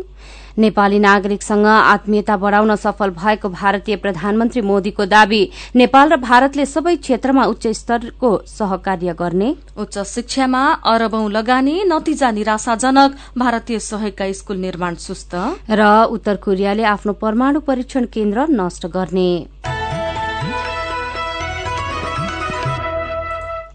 नेपाली 0.57 0.99
नागरिकसँग 0.99 1.65
आत्मीयता 1.65 2.37
बढ़ाउन 2.37 2.75
सफल 2.75 3.09
भएको 3.21 3.49
भारतीय 3.51 3.95
प्रधानमन्त्री 3.97 4.61
मोदीको 4.61 5.05
दावी 5.05 5.41
नेपाल 5.75 6.09
र 6.09 6.17
भारतले 6.25 6.65
सबै 6.65 6.95
क्षेत्रमा 6.97 7.45
उच्च 7.45 7.67
स्तरको 7.77 8.31
सहकार्य 8.49 9.13
गर्ने। 9.13 9.53
उच्च 9.77 9.97
शिक्षामा 10.07 10.63
अरबौं 10.89 11.29
लगानी 11.31 11.75
नतिजा 11.85 12.31
निराशाजनक 12.31 13.15
भारतीय 13.37 13.79
सहयोगका 13.81 14.31
स्कूल 14.33 14.57
निर्माण 14.57 14.95
सुस्त। 15.05 15.35
र 15.69 15.93
उत्तर 16.09 16.35
कोरियाले 16.41 16.83
आफ्नो 16.95 17.13
परमाणु 17.21 17.59
परीक्षण 17.61 18.05
केन्द्र 18.09 18.47
नष्ट 18.51 18.85
गर्ने। 18.89 19.29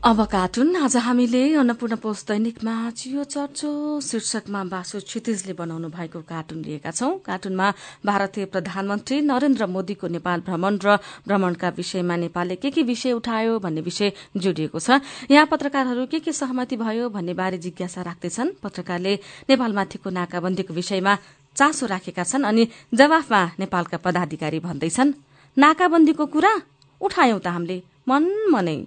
अब 0.07 0.23
कार्टुन 0.31 0.77
आज 0.77 0.97
हामीले 1.03 1.42
अन्नपूर्ण 1.59 1.97
पोस्ट 1.99 2.29
दैनिकमा 2.29 2.75
चियो 2.95 3.23
चर्चो 3.27 3.71
शीर्षकमा 4.01 4.62
बासु 4.71 5.01
क्षितिजले 5.03 5.53
बनाउनु 5.59 5.88
भएको 5.90 6.21
कार्टुन 6.23 6.62
लिएका 6.62 6.90
छौं। 6.90 7.11
कार्टुनमा 7.27 7.73
भारतीय 8.07 8.45
प्रधानमन्त्री 8.55 9.21
नरेन्द्र 9.27 9.66
मोदीको 9.66 10.07
नेपाल 10.07 10.40
भ्रमण 10.47 10.79
र 10.79 10.97
भ्रमणका 11.27 11.69
विषयमा 11.75 12.16
नेपालले 12.23 12.57
के 12.62 12.71
के 12.71 12.83
विषय 12.87 13.12
उठायो 13.19 13.59
भन्ने 13.59 13.81
विषय 13.83 14.12
जोडिएको 14.38 14.79
छ। 14.79 15.03
यहाँ 15.27 15.47
पत्रकारहरू 15.51 16.07
के 16.07 16.23
के 16.23 16.33
सहमति 16.33 16.77
भयो 16.79 17.11
भन्ने 17.11 17.35
बारे 17.35 17.59
जिज्ञासा 17.59 18.03
राख्दैछन्। 18.07 18.62
पत्रकारले 18.62 19.19
नेपालमाथिको 19.51 20.11
नाकाबन्दीको 20.11 20.71
विषयमा 20.71 21.19
चासो 21.59 21.87
राखेका 21.90 22.23
छन् 22.23 22.47
अनि 22.47 22.71
जवाफमा 22.95 23.45
नेपालका 23.59 23.99
पदाधिकारी 24.07 24.59
भन्दैछन्। 24.62 25.14
नाकाबन्दीको 25.57 26.27
कुरा 26.31 26.53
उठायौं 27.01 27.40
त 27.42 27.47
हामीले। 27.51 27.83
मन 28.07 28.23
मनै। 28.55 28.87